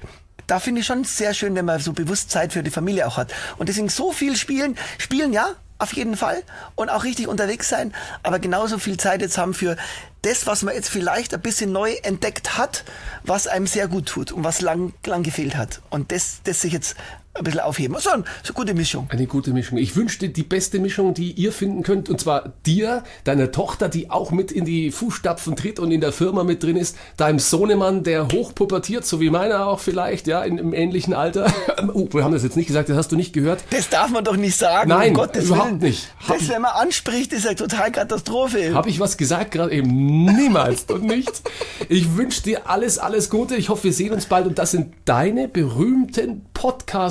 [0.50, 3.18] da finde ich schon sehr schön, wenn man so bewusst Zeit für die Familie auch
[3.18, 3.34] hat.
[3.58, 6.44] Und deswegen so viel spielen, spielen ja, auf jeden Fall.
[6.76, 7.94] Und auch richtig unterwegs sein,
[8.24, 9.78] aber genauso viel Zeit jetzt haben für
[10.24, 12.84] das, was man jetzt vielleicht ein bisschen neu entdeckt hat,
[13.24, 15.82] was einem sehr gut tut und was lang, lang gefehlt hat.
[15.90, 16.96] Und das, das sich jetzt
[17.36, 17.96] ein bisschen aufheben.
[18.00, 19.08] So, ein- so eine gute Mischung.
[19.12, 19.78] Eine gute Mischung.
[19.78, 22.10] Ich wünsche dir die beste Mischung, die ihr finden könnt.
[22.10, 26.12] Und zwar dir, deiner Tochter, die auch mit in die Fußstapfen tritt und in der
[26.12, 30.58] Firma mit drin ist, deinem Sohnemann, der hochpubertiert, so wie meiner auch vielleicht, ja, in,
[30.58, 31.52] im ähnlichen Alter.
[31.94, 33.64] Oh, wir haben das jetzt nicht gesagt, das hast du nicht gehört.
[33.70, 34.90] Das darf man doch nicht sagen.
[34.90, 35.80] Nein, um Gottes überhaupt Willen.
[35.80, 36.08] nicht.
[36.28, 38.74] Hab- Das, wenn man anspricht, ist ja total Katastrophe.
[38.74, 40.26] Habe ich was gesagt gerade eben?
[40.26, 41.42] Niemals und nichts.
[41.88, 43.56] Ich wünsche dir alles, alles Gute.
[43.56, 44.46] Ich hoffe, wir sehen uns bald.
[44.46, 46.46] Und das sind deine berühmten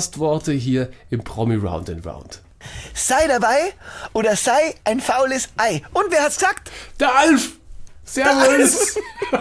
[0.09, 2.41] Podcast-Worte hier im Promi Round and Round.
[2.93, 3.73] sei dabei
[4.13, 5.81] oder sei ein faules Ei.
[5.93, 6.71] Und wer hat's gesagt?
[6.99, 7.51] Der Alf!
[8.05, 8.95] Servus!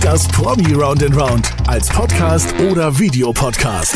[0.00, 3.94] Das Promi Round and Round als Podcast oder Videopodcast.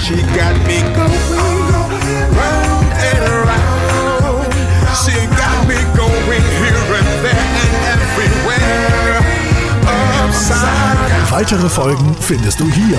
[0.00, 1.12] She got me going
[2.36, 4.54] round and around.
[5.04, 9.22] She got me going here and there and everywhere.
[10.24, 11.30] Upside down.
[11.30, 12.98] Weitere Folgen findest du hier.